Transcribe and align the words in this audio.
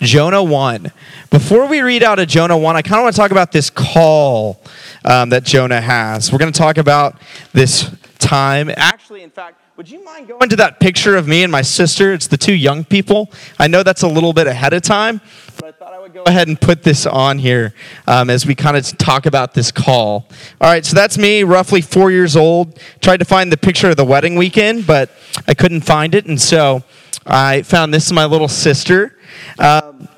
Jonah 0.00 0.42
1. 0.42 0.92
Before 1.30 1.66
we 1.66 1.80
read 1.80 2.02
out 2.02 2.18
of 2.18 2.28
Jonah 2.28 2.56
1, 2.56 2.76
I 2.76 2.82
kind 2.82 2.96
of 2.96 3.04
want 3.04 3.14
to 3.14 3.20
talk 3.20 3.30
about 3.30 3.52
this 3.52 3.70
call 3.70 4.60
um, 5.04 5.30
that 5.30 5.44
Jonah 5.44 5.80
has. 5.80 6.32
We're 6.32 6.38
going 6.38 6.52
to 6.52 6.58
talk 6.58 6.78
about 6.78 7.20
this 7.52 7.90
time. 8.18 8.70
Actually, 8.76 9.22
in 9.22 9.30
fact, 9.30 9.60
would 9.76 9.90
you 9.90 10.02
mind 10.04 10.28
going 10.28 10.48
to 10.48 10.56
that 10.56 10.80
picture 10.80 11.16
of 11.16 11.28
me 11.28 11.42
and 11.42 11.52
my 11.52 11.62
sister? 11.62 12.12
It's 12.12 12.26
the 12.26 12.38
two 12.38 12.54
young 12.54 12.84
people. 12.84 13.30
I 13.58 13.68
know 13.68 13.82
that's 13.82 14.02
a 14.02 14.08
little 14.08 14.32
bit 14.32 14.46
ahead 14.46 14.72
of 14.72 14.82
time, 14.82 15.20
but 15.56 15.66
I 15.66 15.72
thought 15.72 15.92
I 15.92 15.98
would 15.98 16.14
go 16.14 16.22
ahead 16.22 16.48
and 16.48 16.58
put 16.58 16.82
this 16.82 17.04
on 17.04 17.38
here 17.38 17.74
um, 18.06 18.30
as 18.30 18.46
we 18.46 18.54
kind 18.54 18.76
of 18.76 18.86
talk 18.96 19.26
about 19.26 19.52
this 19.52 19.70
call. 19.70 20.28
All 20.60 20.70
right, 20.70 20.84
so 20.84 20.94
that's 20.94 21.18
me, 21.18 21.42
roughly 21.42 21.82
four 21.82 22.10
years 22.10 22.36
old. 22.36 22.80
Tried 23.02 23.18
to 23.18 23.26
find 23.26 23.52
the 23.52 23.58
picture 23.58 23.90
of 23.90 23.96
the 23.96 24.04
wedding 24.04 24.36
weekend, 24.36 24.86
but 24.86 25.10
I 25.46 25.52
couldn't 25.52 25.82
find 25.82 26.14
it, 26.14 26.24
and 26.24 26.40
so 26.40 26.82
I 27.26 27.62
found 27.62 27.92
this 27.92 28.06
is 28.06 28.12
my 28.12 28.24
little 28.24 28.48
sister. 28.48 29.15
Um, 29.58 30.08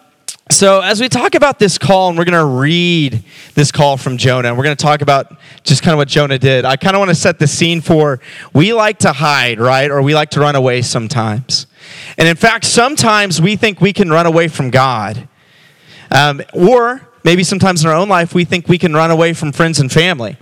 so, 0.51 0.81
as 0.81 0.99
we 0.99 1.11
talk 1.11 1.35
about 1.35 1.59
this 1.59 1.77
call, 1.77 2.09
and 2.09 2.17
we're 2.17 2.25
going 2.25 2.39
to 2.39 2.59
read 2.59 3.23
this 3.55 3.71
call 3.71 3.99
from 3.99 4.17
Jonah, 4.17 4.49
and 4.49 4.57
we're 4.57 4.65
going 4.65 4.77
to 4.77 4.83
talk 4.83 5.03
about 5.03 5.37
just 5.63 5.83
kind 5.83 5.93
of 5.93 5.99
what 5.99 6.09
Jonah 6.09 6.39
did, 6.39 6.65
I 6.65 6.77
kind 6.77 6.97
of 6.97 7.01
want 7.01 7.11
to 7.11 7.15
set 7.15 7.39
the 7.39 7.47
scene 7.47 7.83
for 7.83 8.19
we 8.55 8.73
like 8.73 8.99
to 9.01 9.13
hide, 9.13 9.61
right? 9.61 9.91
Or 9.91 10.01
we 10.01 10.15
like 10.15 10.31
to 10.31 10.41
run 10.41 10.57
away 10.57 10.81
sometimes. 10.81 11.67
And 12.17 12.27
in 12.27 12.37
fact, 12.37 12.65
sometimes 12.65 13.43
we 13.43 13.57
think 13.57 13.83
we 13.83 13.93
can 13.93 14.09
run 14.09 14.25
away 14.25 14.49
from 14.49 14.71
God. 14.71 15.29
Um, 16.11 16.41
or 16.55 17.07
maybe 17.25 17.45
sometimes 17.45 17.85
in 17.85 17.91
our 17.91 17.97
own 17.97 18.09
life, 18.09 18.35
we 18.35 18.47
think 18.47 18.69
we 18.69 18.79
can 18.79 18.95
run 18.95 19.11
away 19.11 19.35
from 19.35 19.53
friends 19.53 19.81
and 19.81 19.93
family. 19.93 20.39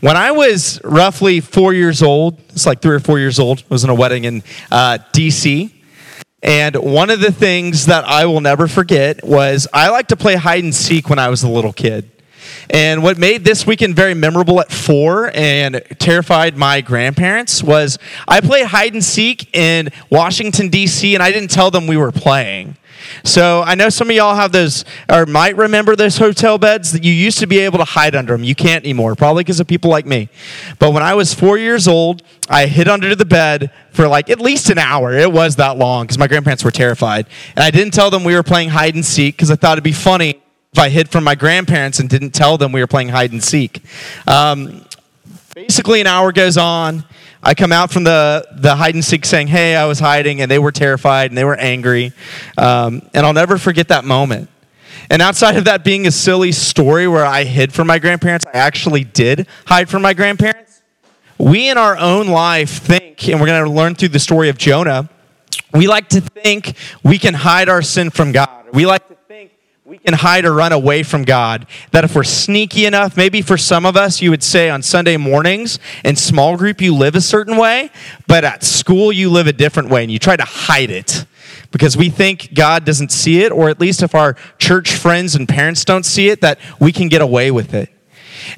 When 0.00 0.16
I 0.16 0.30
was 0.30 0.80
roughly 0.84 1.40
four 1.40 1.74
years 1.74 2.02
old, 2.02 2.38
it's 2.48 2.64
like 2.64 2.80
three 2.80 2.94
or 2.94 3.00
four 3.00 3.18
years 3.18 3.38
old, 3.38 3.60
I 3.60 3.64
was 3.68 3.84
in 3.84 3.90
a 3.90 3.94
wedding 3.94 4.24
in 4.24 4.42
uh, 4.70 4.98
D.C. 5.12 5.73
And 6.44 6.76
one 6.76 7.08
of 7.08 7.20
the 7.20 7.32
things 7.32 7.86
that 7.86 8.04
I 8.04 8.26
will 8.26 8.42
never 8.42 8.68
forget 8.68 9.24
was 9.24 9.66
I 9.72 9.88
like 9.88 10.08
to 10.08 10.16
play 10.16 10.34
hide 10.34 10.62
and 10.62 10.74
seek 10.74 11.08
when 11.08 11.18
I 11.18 11.30
was 11.30 11.42
a 11.42 11.48
little 11.48 11.72
kid. 11.72 12.10
And 12.68 13.02
what 13.02 13.16
made 13.16 13.44
this 13.44 13.66
weekend 13.66 13.96
very 13.96 14.12
memorable 14.12 14.60
at 14.60 14.70
four 14.70 15.30
and 15.34 15.82
terrified 15.98 16.56
my 16.56 16.82
grandparents 16.82 17.62
was 17.62 17.98
I 18.28 18.42
played 18.42 18.66
hide 18.66 18.92
and 18.92 19.02
seek 19.02 19.56
in 19.56 19.88
Washington, 20.10 20.68
D.C., 20.68 21.14
and 21.14 21.22
I 21.22 21.32
didn't 21.32 21.50
tell 21.50 21.70
them 21.70 21.86
we 21.86 21.96
were 21.96 22.12
playing. 22.12 22.76
So 23.24 23.62
I 23.62 23.74
know 23.74 23.88
some 23.88 24.10
of 24.10 24.16
y'all 24.16 24.34
have 24.34 24.52
those, 24.52 24.84
or 25.10 25.26
might 25.26 25.56
remember 25.56 25.96
those 25.96 26.18
hotel 26.18 26.58
beds 26.58 26.92
that 26.92 27.04
you 27.04 27.12
used 27.12 27.38
to 27.38 27.46
be 27.46 27.58
able 27.60 27.78
to 27.78 27.84
hide 27.84 28.14
under 28.14 28.32
them. 28.34 28.44
You 28.44 28.54
can't 28.54 28.84
anymore, 28.84 29.14
probably 29.14 29.44
because 29.44 29.60
of 29.60 29.66
people 29.66 29.90
like 29.90 30.06
me. 30.06 30.28
But 30.78 30.92
when 30.92 31.02
I 31.02 31.14
was 31.14 31.34
four 31.34 31.58
years 31.58 31.88
old, 31.88 32.22
I 32.48 32.66
hid 32.66 32.88
under 32.88 33.14
the 33.14 33.24
bed 33.24 33.70
for 33.92 34.08
like 34.08 34.30
at 34.30 34.40
least 34.40 34.70
an 34.70 34.78
hour. 34.78 35.12
It 35.12 35.32
was 35.32 35.56
that 35.56 35.76
long 35.76 36.04
because 36.04 36.18
my 36.18 36.26
grandparents 36.26 36.64
were 36.64 36.70
terrified. 36.70 37.26
And 37.56 37.64
I 37.64 37.70
didn't 37.70 37.94
tell 37.94 38.10
them 38.10 38.24
we 38.24 38.34
were 38.34 38.42
playing 38.42 38.70
hide 38.70 38.94
and 38.94 39.04
seek 39.04 39.36
because 39.36 39.50
I 39.50 39.56
thought 39.56 39.72
it'd 39.72 39.84
be 39.84 39.92
funny 39.92 40.40
if 40.72 40.78
I 40.78 40.88
hid 40.88 41.08
from 41.08 41.22
my 41.22 41.36
grandparents 41.36 42.00
and 42.00 42.08
didn't 42.08 42.32
tell 42.32 42.58
them 42.58 42.72
we 42.72 42.80
were 42.80 42.88
playing 42.88 43.08
hide 43.08 43.30
and 43.30 43.42
seek. 43.42 43.80
Um, 44.26 44.84
basically, 45.54 46.00
an 46.00 46.08
hour 46.08 46.32
goes 46.32 46.56
on. 46.56 47.04
I 47.46 47.54
come 47.54 47.72
out 47.72 47.92
from 47.92 48.04
the, 48.04 48.48
the 48.52 48.74
hide 48.74 48.94
and 48.94 49.04
seek 49.04 49.26
saying, 49.26 49.48
Hey, 49.48 49.76
I 49.76 49.84
was 49.84 50.00
hiding, 50.00 50.40
and 50.40 50.50
they 50.50 50.58
were 50.58 50.72
terrified 50.72 51.30
and 51.30 51.36
they 51.36 51.44
were 51.44 51.56
angry. 51.56 52.12
Um, 52.56 53.02
and 53.12 53.26
I'll 53.26 53.34
never 53.34 53.58
forget 53.58 53.88
that 53.88 54.04
moment. 54.04 54.48
And 55.10 55.20
outside 55.20 55.56
of 55.56 55.64
that 55.66 55.84
being 55.84 56.06
a 56.06 56.10
silly 56.10 56.52
story 56.52 57.06
where 57.06 57.26
I 57.26 57.44
hid 57.44 57.72
from 57.72 57.86
my 57.86 57.98
grandparents, 57.98 58.46
I 58.46 58.56
actually 58.56 59.04
did 59.04 59.46
hide 59.66 59.90
from 59.90 60.00
my 60.00 60.14
grandparents. 60.14 60.80
We 61.36 61.68
in 61.68 61.76
our 61.76 61.98
own 61.98 62.28
life 62.28 62.70
think, 62.70 63.28
and 63.28 63.38
we're 63.38 63.46
going 63.46 63.64
to 63.64 63.70
learn 63.70 63.94
through 63.94 64.08
the 64.08 64.18
story 64.18 64.48
of 64.48 64.56
Jonah, 64.56 65.10
we 65.74 65.86
like 65.86 66.08
to 66.10 66.22
think 66.22 66.76
we 67.02 67.18
can 67.18 67.34
hide 67.34 67.68
our 67.68 67.82
sin 67.82 68.08
from 68.08 68.32
God. 68.32 68.48
We 68.72 68.86
like 68.86 69.03
we 69.86 69.98
can 69.98 70.14
hide 70.14 70.46
or 70.46 70.54
run 70.54 70.72
away 70.72 71.02
from 71.02 71.24
God. 71.24 71.66
That 71.90 72.04
if 72.04 72.16
we're 72.16 72.24
sneaky 72.24 72.86
enough, 72.86 73.18
maybe 73.18 73.42
for 73.42 73.58
some 73.58 73.84
of 73.84 73.98
us, 73.98 74.22
you 74.22 74.30
would 74.30 74.42
say 74.42 74.70
on 74.70 74.80
Sunday 74.80 75.18
mornings 75.18 75.78
in 76.02 76.16
small 76.16 76.56
group 76.56 76.80
you 76.80 76.94
live 76.94 77.14
a 77.14 77.20
certain 77.20 77.58
way, 77.58 77.90
but 78.26 78.44
at 78.44 78.64
school 78.64 79.12
you 79.12 79.28
live 79.28 79.46
a 79.46 79.52
different 79.52 79.90
way 79.90 80.02
and 80.02 80.10
you 80.10 80.18
try 80.18 80.36
to 80.36 80.44
hide 80.44 80.90
it 80.90 81.26
because 81.70 81.98
we 81.98 82.08
think 82.08 82.54
God 82.54 82.86
doesn't 82.86 83.12
see 83.12 83.42
it, 83.42 83.52
or 83.52 83.68
at 83.68 83.78
least 83.78 84.02
if 84.02 84.14
our 84.14 84.36
church 84.58 84.94
friends 84.94 85.34
and 85.34 85.46
parents 85.46 85.84
don't 85.84 86.06
see 86.06 86.30
it, 86.30 86.40
that 86.40 86.58
we 86.80 86.90
can 86.90 87.08
get 87.08 87.20
away 87.20 87.50
with 87.50 87.74
it. 87.74 87.90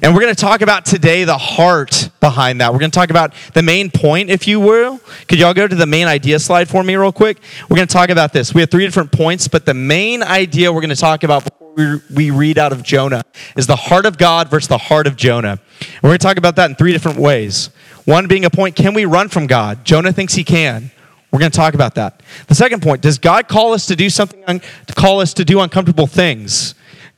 And 0.01 0.13
we're 0.13 0.21
going 0.21 0.33
to 0.33 0.39
talk 0.39 0.61
about 0.61 0.85
today 0.85 1.23
the 1.23 1.37
heart 1.37 2.09
behind 2.19 2.61
that. 2.61 2.73
We're 2.73 2.79
going 2.79 2.91
to 2.91 2.95
talk 2.95 3.09
about 3.09 3.33
the 3.53 3.61
main 3.61 3.89
point, 3.89 4.29
if 4.29 4.47
you 4.47 4.59
will. 4.59 4.99
Could 5.27 5.39
y'all 5.39 5.53
go 5.53 5.67
to 5.67 5.75
the 5.75 5.85
main 5.85 6.07
idea 6.07 6.39
slide 6.39 6.69
for 6.69 6.83
me, 6.83 6.95
real 6.95 7.11
quick? 7.11 7.39
We're 7.69 7.75
going 7.77 7.87
to 7.87 7.93
talk 7.93 8.09
about 8.09 8.33
this. 8.33 8.53
We 8.53 8.61
have 8.61 8.71
three 8.71 8.85
different 8.85 9.11
points, 9.11 9.47
but 9.47 9.65
the 9.65 9.73
main 9.73 10.23
idea 10.23 10.71
we're 10.71 10.81
going 10.81 10.89
to 10.89 10.95
talk 10.95 11.23
about 11.23 11.43
before 11.43 12.01
we, 12.09 12.31
read 12.31 12.57
out 12.57 12.71
of 12.71 12.81
Jonah 12.83 13.23
is 13.55 13.67
the 13.67 13.75
heart 13.75 14.05
of 14.05 14.17
God 14.17 14.49
versus 14.49 14.67
the 14.67 14.77
heart 14.77 15.05
of 15.05 15.15
Jonah. 15.15 15.59
And 15.79 16.03
we're 16.03 16.09
going 16.09 16.19
to 16.19 16.23
talk 16.23 16.37
about 16.37 16.55
that 16.55 16.69
in 16.69 16.75
three 16.75 16.91
different 16.91 17.19
ways. 17.19 17.69
One 18.05 18.27
being 18.27 18.45
a 18.45 18.49
point 18.49 18.75
can 18.75 18.93
we 18.93 19.05
run 19.05 19.29
from 19.29 19.47
God? 19.47 19.85
Jonah 19.85 20.11
thinks 20.11 20.33
he 20.33 20.43
can. 20.43 20.91
We're 21.31 21.39
going 21.39 21.51
to 21.51 21.57
talk 21.57 21.73
about 21.73 21.95
that. 21.95 22.23
The 22.47 22.55
second 22.55 22.81
point 22.81 23.01
does 23.01 23.19
God 23.19 23.47
call 23.47 23.73
us 23.73 23.85
to 23.87 23.95
do 23.95 24.09
something, 24.09 24.43
to 24.87 24.93
call 24.93 25.19
us 25.19 25.33
to 25.35 25.45
do 25.45 25.59
uncomfortable 25.59 26.07
things? 26.07 26.73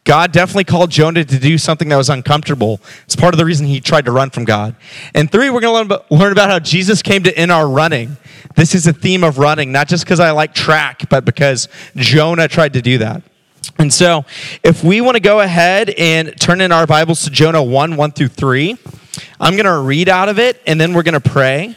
God 0.10 0.32
definitely 0.32 0.64
called 0.64 0.90
Jonah 0.90 1.24
to 1.24 1.38
do 1.38 1.60
something 1.60 1.88
that 1.90 1.96
was 1.96 2.10
uncomfortable. 2.10 2.82
It's 3.06 3.16
part 3.16 3.36
of 3.36 3.38
the 3.38 3.46
reason 3.46 3.68
he 3.68 3.80
tried 3.80 4.06
to 4.06 4.12
run 4.12 4.32
from 4.32 4.44
God. 4.44 4.76
And 5.14 5.32
three, 5.32 5.52
we're 5.52 5.62
going 5.62 5.88
to 5.88 6.04
learn 6.10 6.32
about 6.32 6.50
how 6.50 6.58
Jesus 6.58 7.04
came 7.04 7.22
to 7.22 7.38
end 7.38 7.52
our 7.52 7.70
running. 7.70 8.18
This 8.56 8.74
is 8.74 8.88
a 8.88 8.92
theme 8.92 9.24
of 9.24 9.38
running, 9.38 9.72
not 9.72 9.88
just 9.88 10.04
because 10.04 10.20
I 10.20 10.32
like 10.32 10.56
track, 10.56 11.08
but 11.12 11.26
because 11.26 11.68
Jonah 11.96 12.48
tried 12.48 12.74
to 12.74 12.82
do 12.82 12.98
that. 12.98 13.22
And 13.78 13.94
so, 13.94 14.26
if 14.64 14.84
we 14.84 15.00
want 15.00 15.14
to 15.14 15.22
go 15.22 15.42
ahead 15.42 15.92
and 15.92 16.34
turn 16.42 16.60
in 16.60 16.72
our 16.72 16.88
Bibles 16.88 17.22
to 17.26 17.30
Jonah 17.30 17.62
1 17.62 17.96
1 17.96 18.12
through 18.14 18.30
3, 18.30 18.78
I'm 19.40 19.54
going 19.54 19.66
to 19.66 19.78
read 19.78 20.10
out 20.10 20.28
of 20.28 20.40
it 20.40 20.60
and 20.66 20.82
then 20.82 20.96
we're 20.96 21.04
going 21.04 21.22
to 21.22 21.30
pray. 21.30 21.76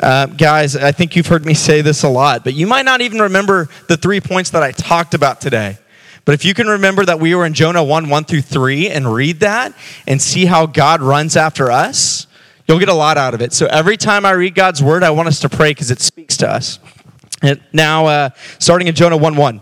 Uh, 0.00 0.26
guys, 0.26 0.76
I 0.76 0.92
think 0.92 1.16
you've 1.16 1.28
heard 1.28 1.46
me 1.46 1.54
say 1.54 1.80
this 1.80 2.02
a 2.02 2.10
lot, 2.10 2.44
but 2.44 2.52
you 2.52 2.66
might 2.66 2.84
not 2.84 3.00
even 3.00 3.22
remember 3.22 3.70
the 3.88 3.96
three 3.96 4.20
points 4.20 4.50
that 4.50 4.62
I 4.62 4.72
talked 4.72 5.14
about 5.14 5.40
today. 5.40 5.78
But 6.24 6.34
if 6.34 6.44
you 6.44 6.54
can 6.54 6.66
remember 6.66 7.04
that 7.04 7.18
we 7.18 7.34
were 7.34 7.46
in 7.46 7.54
Jonah 7.54 7.82
1 7.82 8.08
1 8.08 8.24
through 8.24 8.42
3 8.42 8.88
and 8.88 9.12
read 9.12 9.40
that 9.40 9.74
and 10.06 10.20
see 10.20 10.46
how 10.46 10.66
God 10.66 11.00
runs 11.00 11.36
after 11.36 11.70
us, 11.70 12.26
you'll 12.68 12.78
get 12.78 12.88
a 12.88 12.94
lot 12.94 13.16
out 13.16 13.34
of 13.34 13.42
it. 13.42 13.52
So 13.52 13.66
every 13.66 13.96
time 13.96 14.24
I 14.24 14.32
read 14.32 14.54
God's 14.54 14.82
word, 14.82 15.02
I 15.02 15.10
want 15.10 15.28
us 15.28 15.40
to 15.40 15.48
pray 15.48 15.70
because 15.70 15.90
it 15.90 16.00
speaks 16.00 16.36
to 16.38 16.50
us. 16.50 16.78
And 17.42 17.60
now, 17.72 18.06
uh, 18.06 18.30
starting 18.58 18.86
in 18.88 18.94
Jonah 18.94 19.16
1 19.16 19.36
1. 19.36 19.60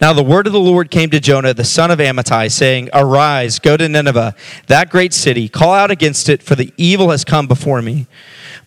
Now 0.00 0.12
the 0.12 0.22
word 0.22 0.46
of 0.46 0.52
the 0.52 0.60
Lord 0.60 0.90
came 0.90 1.10
to 1.10 1.20
Jonah, 1.20 1.54
the 1.54 1.64
son 1.64 1.90
of 1.90 1.98
Amittai, 1.98 2.50
saying, 2.50 2.90
Arise, 2.92 3.58
go 3.58 3.76
to 3.76 3.88
Nineveh, 3.88 4.34
that 4.66 4.90
great 4.90 5.12
city, 5.12 5.48
call 5.48 5.72
out 5.72 5.90
against 5.90 6.28
it, 6.28 6.42
for 6.42 6.54
the 6.54 6.72
evil 6.76 7.10
has 7.10 7.24
come 7.24 7.46
before 7.46 7.82
me. 7.82 8.06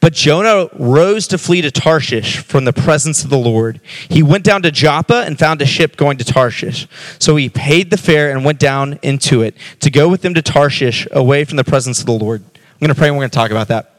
But 0.03 0.11
Jonah 0.11 0.67
rose 0.73 1.29
to 1.29 1.37
flee 1.37 1.61
to 1.61 1.71
Tarshish 1.71 2.39
from 2.39 2.65
the 2.65 2.73
presence 2.73 3.23
of 3.23 3.29
the 3.29 3.37
Lord. 3.37 3.79
He 4.09 4.21
went 4.21 4.43
down 4.43 4.61
to 4.63 4.69
Joppa 4.69 5.23
and 5.25 5.39
found 5.39 5.61
a 5.61 5.65
ship 5.65 5.95
going 5.95 6.17
to 6.17 6.25
Tarshish. 6.25 6.89
So 7.19 7.37
he 7.37 7.47
paid 7.47 7.89
the 7.89 7.95
fare 7.95 8.29
and 8.29 8.43
went 8.43 8.59
down 8.59 8.99
into 9.01 9.43
it 9.43 9.55
to 9.79 9.89
go 9.89 10.09
with 10.09 10.21
them 10.21 10.33
to 10.33 10.41
Tarshish 10.41 11.07
away 11.11 11.45
from 11.45 11.55
the 11.55 11.63
presence 11.63 12.01
of 12.01 12.05
the 12.05 12.11
Lord. 12.11 12.43
I'm 12.43 12.79
going 12.81 12.89
to 12.89 12.95
pray 12.95 13.07
and 13.07 13.15
we're 13.15 13.21
going 13.21 13.29
to 13.29 13.35
talk 13.35 13.51
about 13.51 13.69
that. 13.69 13.95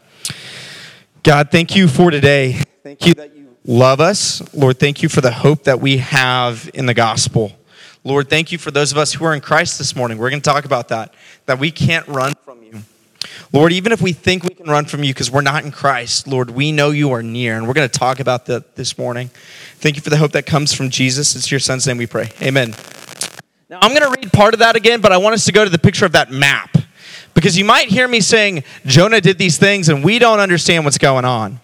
God, 1.22 1.50
thank 1.50 1.74
you 1.74 1.88
for 1.88 2.10
today. 2.10 2.60
Thank 2.82 3.06
you 3.06 3.14
that 3.14 3.34
you 3.34 3.56
love 3.64 3.98
us. 3.98 4.42
Lord, 4.52 4.78
thank 4.78 5.02
you 5.02 5.08
for 5.08 5.22
the 5.22 5.32
hope 5.32 5.64
that 5.64 5.80
we 5.80 5.96
have 5.96 6.70
in 6.74 6.84
the 6.84 6.92
gospel. 6.92 7.52
Lord, 8.04 8.28
thank 8.28 8.52
you 8.52 8.58
for 8.58 8.70
those 8.70 8.92
of 8.92 8.98
us 8.98 9.14
who 9.14 9.24
are 9.24 9.32
in 9.32 9.40
Christ 9.40 9.78
this 9.78 9.96
morning. 9.96 10.18
We're 10.18 10.28
going 10.28 10.42
to 10.42 10.50
talk 10.50 10.66
about 10.66 10.88
that, 10.88 11.14
that 11.46 11.58
we 11.58 11.70
can't 11.70 12.06
run 12.08 12.34
from 12.44 12.62
you. 12.62 12.82
Lord, 13.52 13.72
even 13.72 13.92
if 13.92 14.02
we 14.02 14.12
think 14.12 14.42
we 14.42 14.53
can 14.64 14.72
run 14.72 14.86
from 14.86 15.04
you 15.04 15.12
because 15.12 15.30
we're 15.30 15.42
not 15.42 15.62
in 15.62 15.70
Christ, 15.70 16.26
Lord, 16.26 16.50
we 16.50 16.72
know 16.72 16.90
you 16.90 17.12
are 17.12 17.22
near. 17.22 17.56
And 17.56 17.68
we're 17.68 17.74
going 17.74 17.88
to 17.88 17.98
talk 17.98 18.18
about 18.18 18.46
that 18.46 18.76
this 18.76 18.96
morning. 18.96 19.30
Thank 19.76 19.96
you 19.96 20.02
for 20.02 20.08
the 20.08 20.16
hope 20.16 20.32
that 20.32 20.46
comes 20.46 20.72
from 20.72 20.88
Jesus. 20.88 21.36
It's 21.36 21.50
your 21.50 21.60
son's 21.60 21.86
name 21.86 21.98
we 21.98 22.06
pray. 22.06 22.30
Amen. 22.40 22.74
Now, 23.68 23.78
I'm 23.82 23.90
going 23.90 24.10
to 24.10 24.18
read 24.18 24.32
part 24.32 24.54
of 24.54 24.60
that 24.60 24.74
again, 24.74 25.02
but 25.02 25.12
I 25.12 25.18
want 25.18 25.34
us 25.34 25.44
to 25.44 25.52
go 25.52 25.64
to 25.64 25.70
the 25.70 25.78
picture 25.78 26.06
of 26.06 26.12
that 26.12 26.30
map. 26.30 26.78
Because 27.34 27.58
you 27.58 27.64
might 27.64 27.88
hear 27.88 28.08
me 28.08 28.20
saying, 28.20 28.64
Jonah 28.86 29.20
did 29.20 29.36
these 29.36 29.58
things, 29.58 29.90
and 29.90 30.02
we 30.02 30.18
don't 30.18 30.40
understand 30.40 30.84
what's 30.84 30.98
going 30.98 31.24
on. 31.24 31.60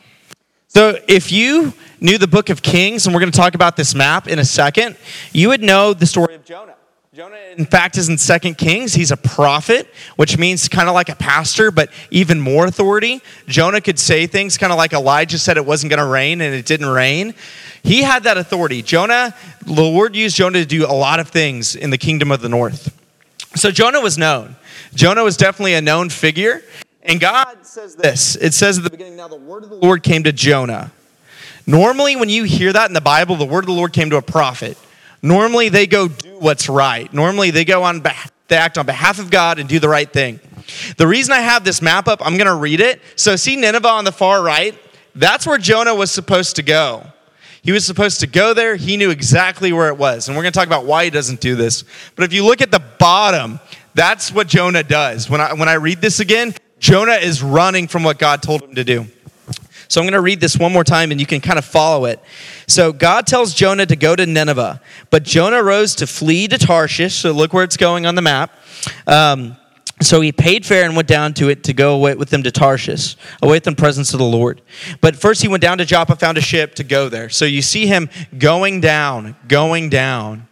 So, 0.69 0.99
if 1.08 1.32
you 1.32 1.73
knew 2.00 2.19
the 2.19 2.29
book 2.29 2.50
of 2.50 2.61
Kings, 2.61 3.06
and 3.06 3.14
we're 3.14 3.20
going 3.20 3.32
to 3.32 3.38
talk 3.38 3.55
about 3.55 3.76
this 3.76 3.94
map 3.94 4.29
in 4.29 4.38
a 4.38 4.44
second, 4.44 4.96
you 5.32 5.49
would 5.49 5.62
know 5.62 5.94
the 5.94 6.06
story 6.06 6.35
of 6.35 6.44
Jonah. 6.44 6.75
Jonah, 7.12 7.38
in 7.56 7.66
fact, 7.66 7.98
is 7.98 8.08
in 8.08 8.16
Second 8.16 8.56
Kings. 8.56 8.94
He's 8.94 9.10
a 9.10 9.16
prophet, 9.16 9.88
which 10.14 10.38
means 10.38 10.68
kind 10.68 10.88
of 10.88 10.94
like 10.94 11.08
a 11.08 11.16
pastor, 11.16 11.72
but 11.72 11.90
even 12.12 12.40
more 12.40 12.66
authority. 12.66 13.20
Jonah 13.48 13.80
could 13.80 13.98
say 13.98 14.28
things 14.28 14.56
kind 14.56 14.70
of 14.70 14.78
like 14.78 14.92
Elijah 14.92 15.36
said 15.36 15.56
it 15.56 15.66
wasn't 15.66 15.90
going 15.90 15.98
to 15.98 16.06
rain, 16.06 16.40
and 16.40 16.54
it 16.54 16.66
didn't 16.66 16.86
rain. 16.86 17.34
He 17.82 18.02
had 18.02 18.22
that 18.22 18.38
authority. 18.38 18.80
Jonah, 18.80 19.34
the 19.66 19.72
Lord 19.72 20.14
used 20.14 20.36
Jonah 20.36 20.60
to 20.60 20.64
do 20.64 20.86
a 20.86 20.94
lot 20.94 21.18
of 21.18 21.30
things 21.30 21.74
in 21.74 21.90
the 21.90 21.98
kingdom 21.98 22.30
of 22.30 22.42
the 22.42 22.48
north. 22.48 22.96
So 23.56 23.72
Jonah 23.72 24.00
was 24.00 24.16
known. 24.16 24.54
Jonah 24.94 25.24
was 25.24 25.36
definitely 25.36 25.74
a 25.74 25.82
known 25.82 26.10
figure. 26.10 26.62
And 27.02 27.18
God 27.18 27.66
says 27.66 27.96
this 27.96 28.36
it 28.36 28.54
says 28.54 28.78
at 28.78 28.84
the 28.84 28.90
beginning, 28.90 29.16
now 29.16 29.26
the 29.26 29.34
word 29.34 29.64
of 29.64 29.70
the 29.70 29.76
Lord 29.76 30.04
came 30.04 30.22
to 30.22 30.32
Jonah. 30.32 30.92
Normally, 31.66 32.14
when 32.14 32.28
you 32.28 32.44
hear 32.44 32.72
that 32.72 32.88
in 32.88 32.94
the 32.94 33.00
Bible, 33.00 33.34
the 33.34 33.44
word 33.44 33.64
of 33.64 33.66
the 33.66 33.72
Lord 33.72 33.92
came 33.92 34.10
to 34.10 34.16
a 34.16 34.22
prophet. 34.22 34.78
Normally, 35.22 35.69
they 35.69 35.87
go 35.87 36.08
do 36.08 36.38
what's 36.38 36.69
right. 36.69 37.12
Normally, 37.12 37.50
they 37.50 37.64
go 37.64 37.82
on, 37.82 38.02
they 38.02 38.56
act 38.56 38.78
on 38.78 38.87
behalf 38.87 39.19
of 39.19 39.31
God 39.31 39.58
and 39.58 39.69
do 39.69 39.78
the 39.78 39.88
right 39.88 40.11
thing. 40.11 40.40
The 40.96 41.06
reason 41.06 41.32
I 41.32 41.40
have 41.40 41.64
this 41.64 41.82
map 41.82 42.08
up, 42.08 42.25
I'm 42.25 42.37
going 42.37 42.46
to 42.46 42.55
read 42.55 42.81
it. 42.81 43.00
So, 43.17 43.37
see 43.37 43.56
Nineveh 43.56 43.88
on 43.88 44.05
the 44.05 44.12
far 44.12 44.43
right? 44.43 44.78
That's 45.14 45.46
where 45.46 45.58
Jonah 45.58 45.94
was 45.94 46.11
supposed 46.11 46.56
to 46.56 46.62
go. 46.62 47.05
He 47.62 47.72
was 47.72 47.84
supposed 47.84 48.20
to 48.20 48.26
go 48.26 48.55
there. 48.55 48.76
He 48.76 48.96
knew 48.96 49.11
exactly 49.11 49.72
where 49.72 49.88
it 49.88 49.99
was. 49.99 50.28
And 50.28 50.37
we're 50.37 50.43
going 50.43 50.52
to 50.52 50.58
talk 50.58 50.67
about 50.67 50.87
why 50.87 51.05
he 51.05 51.11
doesn't 51.11 51.40
do 51.40 51.56
this. 51.56 51.84
But 52.17 52.25
if 52.25 52.32
you 52.32 52.44
look 52.44 52.62
at 52.62 52.70
the 52.70 52.82
bottom, 52.99 53.61
that's 53.94 54.32
what 54.32 54.46
Jonah 54.46 54.82
does. 54.82 55.28
When 55.28 55.40
I, 55.40 55.52
when 55.52 55.69
I 55.69 55.75
read 55.75 56.00
this 56.00 56.20
again, 56.20 56.55
Jonah 56.78 57.14
is 57.14 57.43
running 57.43 57.87
from 57.87 58.02
what 58.02 58.19
God 58.19 58.43
told 58.43 58.62
him 58.62 58.75
to 58.76 58.84
do. 58.84 59.06
So 59.90 60.00
I'm 60.00 60.04
going 60.04 60.12
to 60.12 60.20
read 60.20 60.40
this 60.40 60.56
one 60.56 60.72
more 60.72 60.84
time 60.84 61.10
and 61.10 61.19
you 61.19 61.26
can 61.26 61.40
kind 61.40 61.58
of 61.58 61.64
follow 61.64 62.04
it. 62.04 62.22
So 62.69 62.92
God 62.92 63.26
tells 63.26 63.52
Jonah 63.52 63.87
to 63.87 63.96
go 63.96 64.14
to 64.14 64.25
Nineveh, 64.25 64.81
but 65.10 65.25
Jonah 65.25 65.64
rose 65.64 65.96
to 65.96 66.06
flee 66.06 66.46
to 66.46 66.58
Tarshish. 66.58 67.16
So 67.16 67.32
look 67.32 67.52
where 67.52 67.64
it's 67.64 67.76
going 67.76 68.06
on 68.06 68.14
the 68.14 68.22
map. 68.22 68.52
Um, 69.08 69.56
so 70.00 70.20
he 70.20 70.31
paid 70.31 70.64
fare 70.64 70.84
and 70.84 70.94
went 70.94 71.08
down 71.08 71.34
to 71.34 71.48
it 71.48 71.64
to 71.64 71.72
go 71.72 71.96
away 71.96 72.14
with 72.14 72.31
them 72.31 72.44
to 72.44 72.52
Tarshish, 72.52 73.16
away 73.42 73.58
from 73.58 73.75
the 73.75 73.81
presence 73.82 74.14
of 74.14 74.20
the 74.20 74.25
Lord. 74.25 74.62
But 75.00 75.16
first 75.16 75.42
he 75.42 75.48
went 75.48 75.60
down 75.60 75.78
to 75.78 75.84
Joppa, 75.84 76.14
found 76.14 76.38
a 76.38 76.40
ship 76.40 76.76
to 76.76 76.84
go 76.84 77.08
there. 77.08 77.28
So 77.28 77.44
you 77.44 77.60
see 77.60 77.88
him 77.88 78.08
going 78.38 78.81
down, 78.81 79.34
going 79.48 79.88
down. 79.88 80.46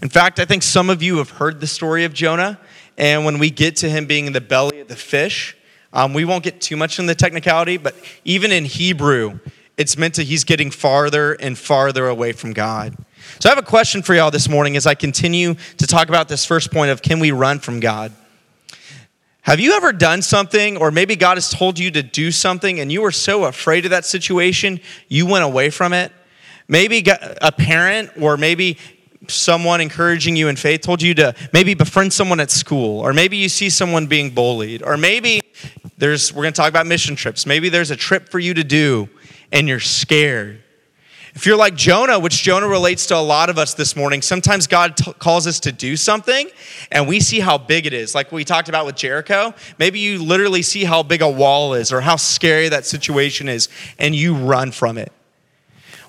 In 0.00 0.08
fact, 0.08 0.40
I 0.40 0.46
think 0.46 0.62
some 0.62 0.88
of 0.88 1.02
you 1.02 1.18
have 1.18 1.28
heard 1.28 1.60
the 1.60 1.66
story 1.66 2.04
of 2.04 2.14
Jonah. 2.14 2.58
And 2.96 3.26
when 3.26 3.38
we 3.38 3.50
get 3.50 3.76
to 3.76 3.90
him 3.90 4.06
being 4.06 4.26
in 4.26 4.32
the 4.32 4.40
belly 4.40 4.80
of 4.80 4.88
the 4.88 4.96
fish, 4.96 5.57
um, 5.92 6.14
we 6.14 6.24
won't 6.24 6.44
get 6.44 6.60
too 6.60 6.76
much 6.76 6.98
in 6.98 7.06
the 7.06 7.14
technicality, 7.14 7.76
but 7.76 7.94
even 8.24 8.52
in 8.52 8.64
Hebrew, 8.64 9.38
it's 9.76 9.96
meant 9.96 10.14
to 10.14 10.24
he's 10.24 10.44
getting 10.44 10.70
farther 10.70 11.34
and 11.34 11.56
farther 11.56 12.08
away 12.08 12.32
from 12.32 12.52
God. 12.52 12.96
So 13.40 13.48
I 13.48 13.54
have 13.54 13.62
a 13.62 13.66
question 13.66 14.02
for 14.02 14.14
y'all 14.14 14.30
this 14.30 14.48
morning 14.48 14.76
as 14.76 14.86
I 14.86 14.94
continue 14.94 15.54
to 15.76 15.86
talk 15.86 16.08
about 16.08 16.28
this 16.28 16.44
first 16.44 16.72
point 16.72 16.90
of 16.90 17.02
can 17.02 17.20
we 17.20 17.30
run 17.30 17.58
from 17.58 17.80
God? 17.80 18.12
Have 19.42 19.60
you 19.60 19.72
ever 19.72 19.92
done 19.92 20.20
something, 20.20 20.76
or 20.76 20.90
maybe 20.90 21.16
God 21.16 21.38
has 21.38 21.48
told 21.48 21.78
you 21.78 21.90
to 21.92 22.02
do 22.02 22.30
something, 22.30 22.80
and 22.80 22.92
you 22.92 23.00
were 23.00 23.12
so 23.12 23.44
afraid 23.44 23.86
of 23.86 23.92
that 23.92 24.04
situation, 24.04 24.78
you 25.08 25.24
went 25.24 25.42
away 25.42 25.70
from 25.70 25.94
it? 25.94 26.12
Maybe 26.66 27.02
a 27.40 27.50
parent, 27.50 28.10
or 28.20 28.36
maybe 28.36 28.76
someone 29.26 29.80
encouraging 29.80 30.36
you 30.36 30.48
in 30.48 30.56
faith 30.56 30.82
told 30.82 31.00
you 31.00 31.14
to 31.14 31.34
maybe 31.52 31.72
befriend 31.72 32.12
someone 32.12 32.40
at 32.40 32.50
school, 32.50 33.00
or 33.00 33.14
maybe 33.14 33.38
you 33.38 33.48
see 33.48 33.70
someone 33.70 34.06
being 34.06 34.30
bullied, 34.30 34.82
or 34.82 34.98
maybe 34.98 35.40
there's, 35.98 36.32
we're 36.32 36.44
going 36.44 36.54
to 36.54 36.60
talk 36.60 36.70
about 36.70 36.86
mission 36.86 37.16
trips. 37.16 37.44
Maybe 37.44 37.68
there's 37.68 37.90
a 37.90 37.96
trip 37.96 38.28
for 38.28 38.38
you 38.38 38.54
to 38.54 38.64
do 38.64 39.08
and 39.52 39.68
you're 39.68 39.80
scared. 39.80 40.62
If 41.34 41.46
you're 41.46 41.56
like 41.56 41.76
Jonah, 41.76 42.18
which 42.18 42.42
Jonah 42.42 42.66
relates 42.66 43.06
to 43.06 43.16
a 43.16 43.20
lot 43.20 43.50
of 43.50 43.58
us 43.58 43.74
this 43.74 43.94
morning, 43.94 44.22
sometimes 44.22 44.66
God 44.66 44.96
t- 44.96 45.12
calls 45.14 45.46
us 45.46 45.60
to 45.60 45.72
do 45.72 45.96
something 45.96 46.48
and 46.90 47.06
we 47.06 47.20
see 47.20 47.40
how 47.40 47.58
big 47.58 47.86
it 47.86 47.92
is. 47.92 48.14
Like 48.14 48.32
we 48.32 48.44
talked 48.44 48.68
about 48.68 48.86
with 48.86 48.96
Jericho, 48.96 49.54
maybe 49.78 49.98
you 49.98 50.22
literally 50.22 50.62
see 50.62 50.84
how 50.84 51.02
big 51.02 51.22
a 51.22 51.30
wall 51.30 51.74
is 51.74 51.92
or 51.92 52.00
how 52.00 52.16
scary 52.16 52.68
that 52.70 52.86
situation 52.86 53.48
is 53.48 53.68
and 53.98 54.16
you 54.16 54.34
run 54.34 54.72
from 54.72 54.98
it. 54.98 55.12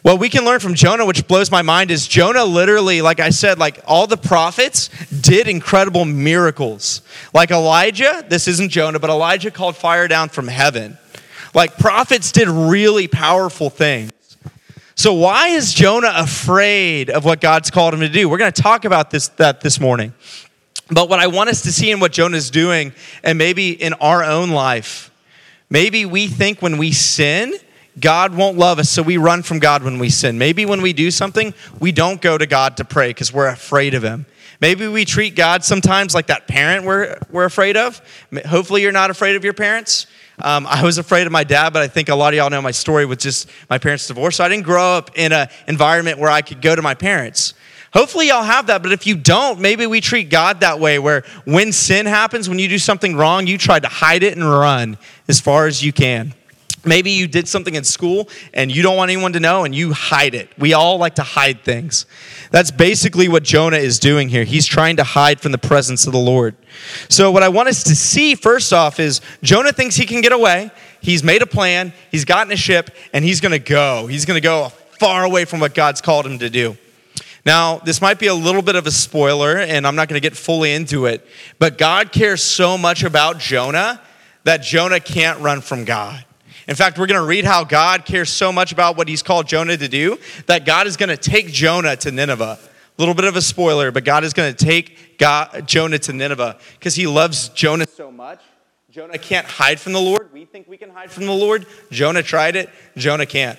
What 0.01 0.19
we 0.19 0.29
can 0.29 0.45
learn 0.45 0.61
from 0.61 0.75
Jonah, 0.75 1.05
which 1.05 1.27
blows 1.27 1.51
my 1.51 1.61
mind, 1.61 1.91
is 1.91 2.07
Jonah 2.07 2.45
literally, 2.45 3.01
like 3.01 3.19
I 3.19 3.31
said, 3.31 3.59
like 3.59 3.79
all 3.85 4.07
the 4.07 4.17
prophets 4.17 4.89
did 5.09 5.47
incredible 5.47 6.05
miracles. 6.05 7.01
Like 7.33 7.51
Elijah, 7.51 8.23
this 8.27 8.47
isn't 8.47 8.69
Jonah, 8.69 8.99
but 8.99 9.09
Elijah 9.09 9.51
called 9.51 9.75
fire 9.75 10.07
down 10.07 10.29
from 10.29 10.47
heaven. 10.47 10.97
Like 11.53 11.77
prophets 11.77 12.31
did 12.31 12.47
really 12.47 13.07
powerful 13.07 13.69
things. 13.69 14.11
So 14.95 15.13
why 15.13 15.49
is 15.49 15.73
Jonah 15.73 16.13
afraid 16.15 17.09
of 17.09 17.25
what 17.25 17.41
God's 17.41 17.69
called 17.71 17.93
him 17.93 18.01
to 18.01 18.09
do? 18.09 18.29
We're 18.29 18.37
going 18.37 18.51
to 18.51 18.61
talk 18.61 18.85
about 18.85 19.11
this 19.11 19.29
that 19.29 19.61
this 19.61 19.79
morning. 19.79 20.13
But 20.91 21.07
what 21.07 21.19
I 21.19 21.27
want 21.27 21.49
us 21.49 21.61
to 21.63 21.71
see 21.71 21.91
in 21.91 21.99
what 21.99 22.11
Jonah's 22.11 22.49
doing 22.49 22.93
and 23.23 23.37
maybe 23.37 23.71
in 23.71 23.93
our 23.93 24.23
own 24.23 24.49
life, 24.49 25.11
maybe 25.69 26.05
we 26.05 26.27
think 26.27 26.61
when 26.61 26.77
we 26.77 26.91
sin, 26.91 27.53
God 27.99 28.35
won't 28.35 28.57
love 28.57 28.79
us, 28.79 28.89
so 28.89 29.01
we 29.01 29.17
run 29.17 29.43
from 29.43 29.59
God 29.59 29.83
when 29.83 29.99
we 29.99 30.09
sin. 30.09 30.37
Maybe 30.37 30.65
when 30.65 30.81
we 30.81 30.93
do 30.93 31.11
something, 31.11 31.53
we 31.79 31.91
don't 31.91 32.21
go 32.21 32.37
to 32.37 32.45
God 32.45 32.77
to 32.77 32.85
pray 32.85 33.09
because 33.09 33.33
we're 33.33 33.47
afraid 33.47 33.93
of 33.93 34.03
Him. 34.03 34.25
Maybe 34.61 34.87
we 34.87 35.05
treat 35.05 35.35
God 35.35 35.63
sometimes 35.63 36.13
like 36.13 36.27
that 36.27 36.47
parent 36.47 36.85
we're, 36.85 37.17
we're 37.31 37.45
afraid 37.45 37.77
of. 37.77 38.01
Hopefully, 38.45 38.81
you're 38.81 38.91
not 38.91 39.09
afraid 39.09 39.35
of 39.35 39.43
your 39.43 39.53
parents. 39.53 40.07
Um, 40.41 40.67
I 40.67 40.83
was 40.83 40.97
afraid 40.97 41.27
of 41.27 41.33
my 41.33 41.43
dad, 41.43 41.73
but 41.73 41.81
I 41.81 41.87
think 41.87 42.09
a 42.09 42.15
lot 42.15 42.33
of 42.33 42.37
y'all 42.37 42.49
know 42.49 42.61
my 42.61 42.71
story 42.71 43.05
with 43.05 43.19
just 43.19 43.49
my 43.69 43.77
parents' 43.77 44.07
divorce. 44.07 44.37
So 44.37 44.43
I 44.43 44.49
didn't 44.49 44.63
grow 44.63 44.83
up 44.83 45.11
in 45.17 45.31
an 45.31 45.47
environment 45.67 46.17
where 46.17 46.29
I 46.29 46.41
could 46.41 46.61
go 46.61 46.75
to 46.75 46.81
my 46.81 46.93
parents. 46.93 47.53
Hopefully, 47.91 48.27
y'all 48.27 48.43
have 48.43 48.67
that, 48.67 48.83
but 48.83 48.91
if 48.91 49.07
you 49.07 49.15
don't, 49.15 49.59
maybe 49.59 49.87
we 49.87 49.99
treat 49.99 50.29
God 50.29 50.59
that 50.59 50.79
way 50.79 50.99
where 50.99 51.23
when 51.45 51.71
sin 51.71 52.05
happens, 52.05 52.47
when 52.47 52.59
you 52.59 52.67
do 52.67 52.77
something 52.77 53.15
wrong, 53.15 53.47
you 53.47 53.57
try 53.57 53.79
to 53.79 53.87
hide 53.87 54.23
it 54.23 54.35
and 54.37 54.47
run 54.47 54.97
as 55.27 55.39
far 55.39 55.65
as 55.65 55.83
you 55.83 55.91
can. 55.91 56.33
Maybe 56.85 57.11
you 57.11 57.27
did 57.27 57.47
something 57.47 57.75
in 57.75 57.83
school 57.83 58.29
and 58.53 58.73
you 58.73 58.81
don't 58.81 58.95
want 58.95 59.11
anyone 59.11 59.33
to 59.33 59.39
know 59.39 59.63
and 59.63 59.75
you 59.75 59.93
hide 59.93 60.33
it. 60.33 60.49
We 60.57 60.73
all 60.73 60.97
like 60.97 61.15
to 61.15 61.23
hide 61.23 61.63
things. 61.63 62.05
That's 62.51 62.71
basically 62.71 63.27
what 63.27 63.43
Jonah 63.43 63.77
is 63.77 63.99
doing 63.99 64.29
here. 64.29 64.43
He's 64.43 64.65
trying 64.65 64.95
to 64.97 65.03
hide 65.03 65.41
from 65.41 65.51
the 65.51 65.57
presence 65.57 66.07
of 66.07 66.13
the 66.13 66.19
Lord. 66.19 66.55
So, 67.09 67.31
what 67.31 67.43
I 67.43 67.49
want 67.49 67.69
us 67.69 67.83
to 67.83 67.95
see 67.95 68.35
first 68.35 68.71
off 68.73 68.99
is 68.99 69.21
Jonah 69.43 69.71
thinks 69.71 69.95
he 69.95 70.05
can 70.05 70.21
get 70.21 70.31
away. 70.31 70.71
He's 71.01 71.23
made 71.23 71.41
a 71.41 71.47
plan, 71.47 71.93
he's 72.11 72.25
gotten 72.25 72.51
a 72.51 72.57
ship, 72.57 72.91
and 73.13 73.23
he's 73.23 73.39
going 73.39 73.51
to 73.51 73.59
go. 73.59 74.07
He's 74.07 74.25
going 74.25 74.35
to 74.35 74.41
go 74.41 74.69
far 74.99 75.23
away 75.23 75.45
from 75.45 75.59
what 75.59 75.73
God's 75.73 76.01
called 76.01 76.25
him 76.25 76.39
to 76.39 76.49
do. 76.49 76.77
Now, 77.45 77.77
this 77.77 78.01
might 78.01 78.19
be 78.19 78.27
a 78.27 78.33
little 78.33 78.61
bit 78.61 78.75
of 78.75 78.85
a 78.85 78.91
spoiler, 78.91 79.57
and 79.57 79.87
I'm 79.87 79.95
not 79.95 80.09
going 80.09 80.21
to 80.21 80.25
get 80.25 80.37
fully 80.37 80.73
into 80.73 81.05
it, 81.05 81.25
but 81.57 81.77
God 81.77 82.11
cares 82.11 82.43
so 82.43 82.77
much 82.77 83.03
about 83.03 83.39
Jonah 83.39 84.01
that 84.43 84.61
Jonah 84.61 84.99
can't 84.99 85.39
run 85.39 85.61
from 85.61 85.85
God. 85.85 86.25
In 86.69 86.75
fact, 86.75 87.00
we're 87.00 87.07
going 87.07 87.19
to 87.19 87.25
read 87.25 87.45
how 87.45 87.63
God 87.63 88.06
cares 88.06 88.30
so 88.30 88.51
much 88.51 88.71
about 88.71 88.95
what 88.95 89.07
he's 89.07 89.24
called 89.24 89.48
Jonah 89.48 89.75
to 89.75 89.88
do 89.88 90.19
that 90.45 90.68
God 90.68 90.86
is 90.86 90.98
going 90.98 91.10
to 91.10 91.18
take 91.18 91.48
Jonah 91.48 91.95
to 91.95 92.12
Nineveh. 92.12 92.60
A 92.62 93.01
little 93.01 93.16
bit 93.16 93.25
of 93.25 93.36
a 93.36 93.42
spoiler, 93.42 93.89
but 93.89 94.04
God 94.04 94.24
is 94.24 94.33
going 94.33 94.54
to 94.54 94.66
take 94.66 95.18
God, 95.18 95.68
Jonah 95.68 95.98
to 95.98 96.13
Nineveh 96.13 96.60
because 96.74 96.94
he 96.94 97.07
loves 97.07 97.50
Jonah 97.50 97.88
so 97.88 98.12
much. 98.12 98.39
Jonah 98.92 99.18
can't 99.18 99.48
hide 99.48 99.80
from 99.80 99.94
the 99.94 100.00
Lord. 100.00 100.31
We 100.31 100.45
think 100.45 100.68
we 100.68 100.77
can 100.77 100.92
hide 100.92 101.10
from 101.10 101.25
the 101.25 101.33
Lord. 101.33 101.66
Jonah 101.89 102.21
tried 102.21 102.56
it, 102.56 102.69
Jonah 102.95 103.25
can't. 103.25 103.57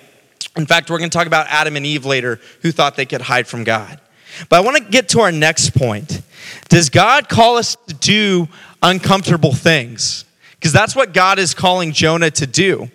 In 0.55 0.65
fact, 0.65 0.89
we're 0.89 0.97
going 0.97 1.09
to 1.09 1.17
talk 1.17 1.27
about 1.27 1.47
Adam 1.49 1.75
and 1.75 1.85
Eve 1.85 2.05
later 2.05 2.39
who 2.61 2.71
thought 2.71 2.95
they 2.95 3.05
could 3.05 3.21
hide 3.21 3.45
from 3.45 3.65
God. 3.65 3.99
But 4.47 4.55
I 4.55 4.59
want 4.61 4.77
to 4.77 4.83
get 4.89 5.09
to 5.09 5.19
our 5.19 5.33
next 5.33 5.75
point. 5.75 6.21
Does 6.69 6.89
God 6.89 7.27
call 7.27 7.57
us 7.57 7.75
to 7.87 7.93
do 7.93 8.47
uncomfortable 8.81 9.51
things? 9.51 10.23
Because 10.51 10.71
that's 10.71 10.95
what 10.95 11.13
God 11.13 11.39
is 11.39 11.53
calling 11.53 11.91
Jonah 11.91 12.31
to 12.31 12.47
do. 12.47 12.89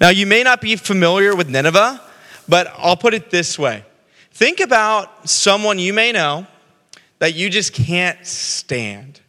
Now, 0.00 0.08
you 0.10 0.26
may 0.26 0.42
not 0.42 0.60
be 0.60 0.76
familiar 0.76 1.34
with 1.34 1.48
Nineveh, 1.48 2.00
but 2.48 2.72
I'll 2.78 2.96
put 2.96 3.14
it 3.14 3.30
this 3.30 3.58
way 3.58 3.84
think 4.32 4.60
about 4.60 5.28
someone 5.28 5.78
you 5.78 5.94
may 5.94 6.12
know 6.12 6.46
that 7.18 7.34
you 7.34 7.48
just 7.48 7.72
can't 7.72 8.26
stand. 8.26 9.20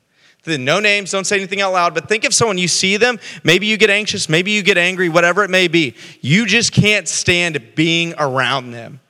No 0.45 0.79
names, 0.79 1.11
don't 1.11 1.25
say 1.25 1.35
anything 1.35 1.59
out 1.59 1.73
loud, 1.73 1.93
but 1.93 2.07
think 2.07 2.23
of 2.23 2.33
someone 2.33 2.57
you 2.57 2.69
see 2.69 2.95
them, 2.95 3.19
maybe 3.43 3.67
you 3.67 3.75
get 3.75 3.89
anxious, 3.89 4.29
maybe 4.29 4.51
you 4.51 4.61
get 4.63 4.77
angry, 4.77 5.09
whatever 5.09 5.43
it 5.43 5.49
may 5.49 5.67
be. 5.67 5.93
You 6.21 6.45
just 6.45 6.71
can't 6.71 7.05
stand 7.05 7.75
being 7.75 8.13
around 8.17 8.71
them. 8.71 9.01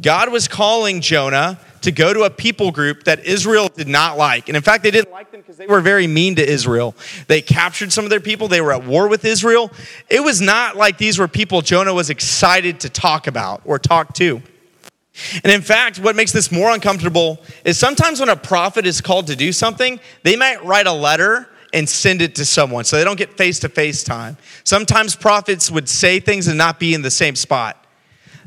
God 0.00 0.30
was 0.30 0.48
calling 0.48 1.00
Jonah 1.00 1.58
to 1.82 1.92
go 1.92 2.12
to 2.12 2.22
a 2.22 2.30
people 2.30 2.70
group 2.70 3.04
that 3.04 3.24
Israel 3.24 3.68
did 3.68 3.88
not 3.88 4.16
like. 4.16 4.48
And 4.48 4.56
in 4.56 4.62
fact, 4.62 4.82
they 4.82 4.90
didn't 4.90 5.10
like 5.10 5.30
them 5.30 5.40
because 5.40 5.56
they 5.56 5.66
were 5.66 5.80
very 5.80 6.06
mean 6.06 6.36
to 6.36 6.48
Israel. 6.48 6.94
They 7.28 7.42
captured 7.42 7.92
some 7.92 8.04
of 8.04 8.10
their 8.10 8.20
people, 8.20 8.48
they 8.48 8.60
were 8.60 8.72
at 8.72 8.84
war 8.84 9.08
with 9.08 9.24
Israel. 9.24 9.70
It 10.08 10.22
was 10.22 10.40
not 10.40 10.76
like 10.76 10.98
these 10.98 11.18
were 11.18 11.28
people 11.28 11.60
Jonah 11.62 11.94
was 11.94 12.10
excited 12.10 12.80
to 12.80 12.88
talk 12.88 13.26
about 13.26 13.62
or 13.64 13.78
talk 13.78 14.14
to. 14.14 14.42
And 15.44 15.52
in 15.52 15.60
fact, 15.60 15.98
what 15.98 16.16
makes 16.16 16.32
this 16.32 16.50
more 16.50 16.70
uncomfortable 16.70 17.38
is 17.64 17.78
sometimes 17.78 18.20
when 18.20 18.30
a 18.30 18.36
prophet 18.36 18.86
is 18.86 19.00
called 19.00 19.26
to 19.26 19.36
do 19.36 19.52
something, 19.52 20.00
they 20.22 20.36
might 20.36 20.64
write 20.64 20.86
a 20.86 20.92
letter 20.92 21.48
and 21.72 21.88
send 21.88 22.22
it 22.22 22.34
to 22.36 22.44
someone 22.44 22.84
so 22.84 22.96
they 22.96 23.04
don't 23.04 23.18
get 23.18 23.36
face 23.36 23.58
to 23.60 23.68
face 23.68 24.02
time. 24.02 24.36
Sometimes 24.64 25.16
prophets 25.16 25.70
would 25.70 25.88
say 25.88 26.20
things 26.20 26.48
and 26.48 26.58
not 26.58 26.78
be 26.78 26.94
in 26.94 27.02
the 27.02 27.10
same 27.10 27.36
spot. 27.36 27.81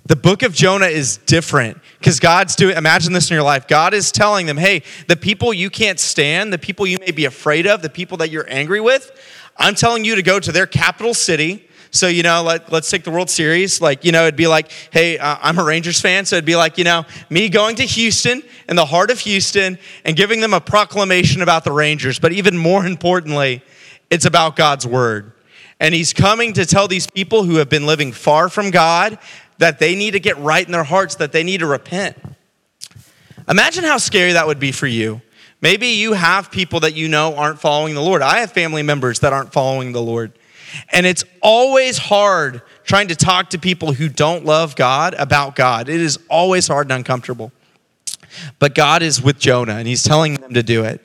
The 0.07 0.15
book 0.15 0.43
of 0.43 0.53
Jonah 0.53 0.85
is 0.85 1.17
different 1.17 1.79
because 1.97 2.19
God's 2.19 2.55
doing, 2.55 2.77
imagine 2.77 3.11
this 3.11 3.31
in 3.31 3.33
your 3.33 3.43
life. 3.43 3.67
God 3.67 3.95
is 3.95 4.11
telling 4.11 4.45
them, 4.45 4.55
hey, 4.55 4.83
the 5.07 5.15
people 5.15 5.51
you 5.51 5.71
can't 5.71 5.99
stand, 5.99 6.53
the 6.53 6.59
people 6.59 6.85
you 6.85 6.99
may 6.99 7.09
be 7.09 7.25
afraid 7.25 7.65
of, 7.65 7.81
the 7.81 7.89
people 7.89 8.17
that 8.17 8.29
you're 8.29 8.45
angry 8.47 8.79
with, 8.79 9.11
I'm 9.57 9.73
telling 9.73 10.05
you 10.05 10.15
to 10.15 10.21
go 10.21 10.39
to 10.39 10.51
their 10.51 10.67
capital 10.67 11.15
city. 11.15 11.67
So, 11.89 12.07
you 12.07 12.21
know, 12.21 12.43
let, 12.43 12.71
us 12.71 12.91
take 12.91 13.03
the 13.03 13.09
World 13.09 13.31
Series. 13.31 13.81
Like, 13.81 14.05
you 14.05 14.11
know, 14.11 14.23
it'd 14.23 14.35
be 14.35 14.45
like, 14.45 14.69
hey, 14.91 15.17
uh, 15.17 15.37
I'm 15.41 15.57
a 15.57 15.63
Rangers 15.63 15.99
fan. 15.99 16.25
So 16.25 16.35
it'd 16.35 16.45
be 16.45 16.55
like, 16.55 16.77
you 16.77 16.83
know, 16.83 17.05
me 17.31 17.49
going 17.49 17.75
to 17.77 17.83
Houston, 17.83 18.43
in 18.69 18.75
the 18.75 18.85
heart 18.85 19.09
of 19.09 19.19
Houston, 19.21 19.79
and 20.03 20.15
giving 20.15 20.39
them 20.39 20.53
a 20.53 20.61
proclamation 20.61 21.41
about 21.41 21.63
the 21.63 21.71
Rangers. 21.71 22.19
But 22.19 22.31
even 22.31 22.57
more 22.57 22.85
importantly, 22.85 23.63
it's 24.11 24.25
about 24.25 24.55
God's 24.55 24.85
word. 24.85 25.31
And 25.79 25.93
he's 25.93 26.13
coming 26.13 26.53
to 26.53 26.65
tell 26.65 26.87
these 26.87 27.07
people 27.07 27.43
who 27.43 27.55
have 27.55 27.69
been 27.69 27.85
living 27.85 28.11
far 28.11 28.49
from 28.49 28.71
God 28.71 29.17
that 29.57 29.79
they 29.79 29.95
need 29.95 30.11
to 30.11 30.19
get 30.19 30.37
right 30.37 30.65
in 30.65 30.71
their 30.71 30.83
hearts, 30.83 31.15
that 31.15 31.31
they 31.31 31.43
need 31.43 31.59
to 31.59 31.67
repent. 31.67 32.17
Imagine 33.47 33.83
how 33.83 33.97
scary 33.97 34.33
that 34.33 34.47
would 34.47 34.59
be 34.59 34.71
for 34.71 34.87
you. 34.87 35.21
Maybe 35.61 35.87
you 35.87 36.13
have 36.13 36.51
people 36.51 36.81
that 36.81 36.95
you 36.95 37.07
know 37.07 37.35
aren't 37.35 37.59
following 37.59 37.95
the 37.95 38.01
Lord. 38.01 38.21
I 38.21 38.39
have 38.39 38.51
family 38.51 38.83
members 38.83 39.19
that 39.19 39.33
aren't 39.33 39.53
following 39.53 39.91
the 39.91 40.01
Lord. 40.01 40.33
And 40.91 41.05
it's 41.05 41.23
always 41.41 41.97
hard 41.97 42.61
trying 42.83 43.07
to 43.07 43.15
talk 43.15 43.51
to 43.51 43.59
people 43.59 43.93
who 43.93 44.09
don't 44.09 44.45
love 44.45 44.75
God 44.75 45.15
about 45.15 45.55
God. 45.55 45.89
It 45.89 46.01
is 46.01 46.19
always 46.29 46.67
hard 46.67 46.87
and 46.87 46.93
uncomfortable. 46.93 47.51
But 48.59 48.75
God 48.75 49.01
is 49.01 49.21
with 49.21 49.39
Jonah 49.39 49.75
and 49.75 49.87
he's 49.87 50.03
telling 50.03 50.35
them 50.35 50.53
to 50.53 50.63
do 50.63 50.83
it. 50.83 51.01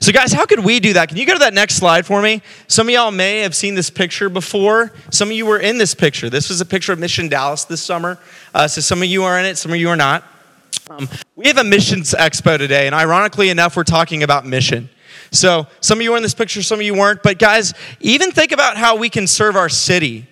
So, 0.00 0.12
guys, 0.12 0.32
how 0.32 0.46
could 0.46 0.60
we 0.60 0.80
do 0.80 0.92
that? 0.94 1.08
Can 1.08 1.18
you 1.18 1.26
go 1.26 1.32
to 1.32 1.38
that 1.40 1.54
next 1.54 1.76
slide 1.76 2.06
for 2.06 2.20
me? 2.20 2.42
Some 2.68 2.88
of 2.88 2.94
y'all 2.94 3.10
may 3.10 3.40
have 3.40 3.54
seen 3.54 3.74
this 3.74 3.90
picture 3.90 4.28
before. 4.28 4.92
Some 5.10 5.28
of 5.28 5.32
you 5.32 5.46
were 5.46 5.58
in 5.58 5.78
this 5.78 5.94
picture. 5.94 6.28
This 6.28 6.48
was 6.48 6.60
a 6.60 6.66
picture 6.66 6.92
of 6.92 6.98
Mission 6.98 7.28
Dallas 7.28 7.64
this 7.64 7.82
summer. 7.82 8.18
Uh, 8.54 8.68
so, 8.68 8.80
some 8.80 9.02
of 9.02 9.08
you 9.08 9.24
are 9.24 9.38
in 9.38 9.46
it, 9.46 9.56
some 9.56 9.72
of 9.72 9.78
you 9.78 9.88
are 9.88 9.96
not. 9.96 10.24
Um, 10.90 11.08
we 11.34 11.46
have 11.48 11.58
a 11.58 11.64
missions 11.64 12.14
expo 12.16 12.58
today, 12.58 12.86
and 12.86 12.94
ironically 12.94 13.48
enough, 13.48 13.76
we're 13.76 13.84
talking 13.84 14.22
about 14.22 14.46
mission. 14.46 14.88
So, 15.32 15.66
some 15.80 15.98
of 15.98 16.02
you 16.02 16.12
were 16.12 16.16
in 16.16 16.22
this 16.22 16.34
picture, 16.34 16.62
some 16.62 16.78
of 16.78 16.86
you 16.86 16.94
weren't. 16.94 17.22
But, 17.22 17.38
guys, 17.38 17.74
even 18.00 18.30
think 18.32 18.52
about 18.52 18.76
how 18.76 18.96
we 18.96 19.08
can 19.08 19.26
serve 19.26 19.56
our 19.56 19.68
city. 19.68 20.26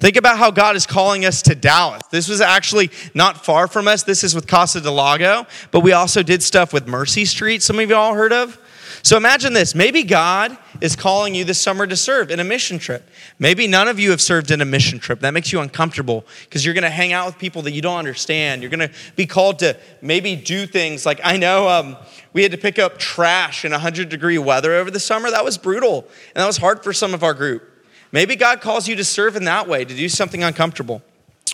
Think 0.00 0.16
about 0.16 0.38
how 0.38 0.50
God 0.50 0.76
is 0.76 0.86
calling 0.86 1.24
us 1.24 1.42
to 1.42 1.54
Dallas. 1.54 2.02
This 2.10 2.28
was 2.28 2.40
actually 2.40 2.90
not 3.14 3.44
far 3.44 3.68
from 3.68 3.86
us. 3.86 4.02
This 4.02 4.24
is 4.24 4.34
with 4.34 4.46
Casa 4.46 4.80
del 4.80 4.94
Lago, 4.94 5.46
but 5.70 5.80
we 5.80 5.92
also 5.92 6.22
did 6.22 6.42
stuff 6.42 6.72
with 6.72 6.86
Mercy 6.86 7.24
Street, 7.24 7.62
some 7.62 7.78
of 7.78 7.88
you 7.88 7.94
all 7.94 8.14
heard 8.14 8.32
of. 8.32 8.58
So 9.04 9.18
imagine 9.18 9.52
this 9.52 9.74
maybe 9.74 10.02
God 10.02 10.56
is 10.80 10.96
calling 10.96 11.34
you 11.34 11.44
this 11.44 11.60
summer 11.60 11.86
to 11.86 11.94
serve 11.94 12.30
in 12.30 12.40
a 12.40 12.44
mission 12.44 12.78
trip. 12.78 13.06
Maybe 13.38 13.66
none 13.66 13.86
of 13.86 14.00
you 14.00 14.10
have 14.12 14.20
served 14.22 14.50
in 14.50 14.62
a 14.62 14.64
mission 14.64 14.98
trip. 14.98 15.20
That 15.20 15.34
makes 15.34 15.52
you 15.52 15.60
uncomfortable 15.60 16.24
because 16.44 16.64
you're 16.64 16.72
going 16.72 16.84
to 16.84 16.90
hang 16.90 17.12
out 17.12 17.26
with 17.26 17.38
people 17.38 17.60
that 17.62 17.72
you 17.72 17.82
don't 17.82 17.98
understand. 17.98 18.62
You're 18.62 18.70
going 18.70 18.88
to 18.88 18.94
be 19.14 19.26
called 19.26 19.58
to 19.58 19.76
maybe 20.00 20.36
do 20.36 20.66
things 20.66 21.04
like 21.04 21.20
I 21.22 21.36
know 21.36 21.68
um, 21.68 21.98
we 22.32 22.42
had 22.42 22.52
to 22.52 22.58
pick 22.58 22.78
up 22.78 22.96
trash 22.96 23.66
in 23.66 23.72
100 23.72 24.08
degree 24.08 24.38
weather 24.38 24.72
over 24.72 24.90
the 24.90 25.00
summer. 25.00 25.30
That 25.30 25.44
was 25.44 25.58
brutal, 25.58 26.08
and 26.34 26.42
that 26.42 26.46
was 26.46 26.56
hard 26.56 26.82
for 26.82 26.94
some 26.94 27.12
of 27.12 27.22
our 27.22 27.34
group. 27.34 27.62
Maybe 28.10 28.36
God 28.36 28.62
calls 28.62 28.88
you 28.88 28.96
to 28.96 29.04
serve 29.04 29.36
in 29.36 29.44
that 29.44 29.68
way, 29.68 29.84
to 29.84 29.94
do 29.94 30.08
something 30.08 30.42
uncomfortable. 30.42 31.02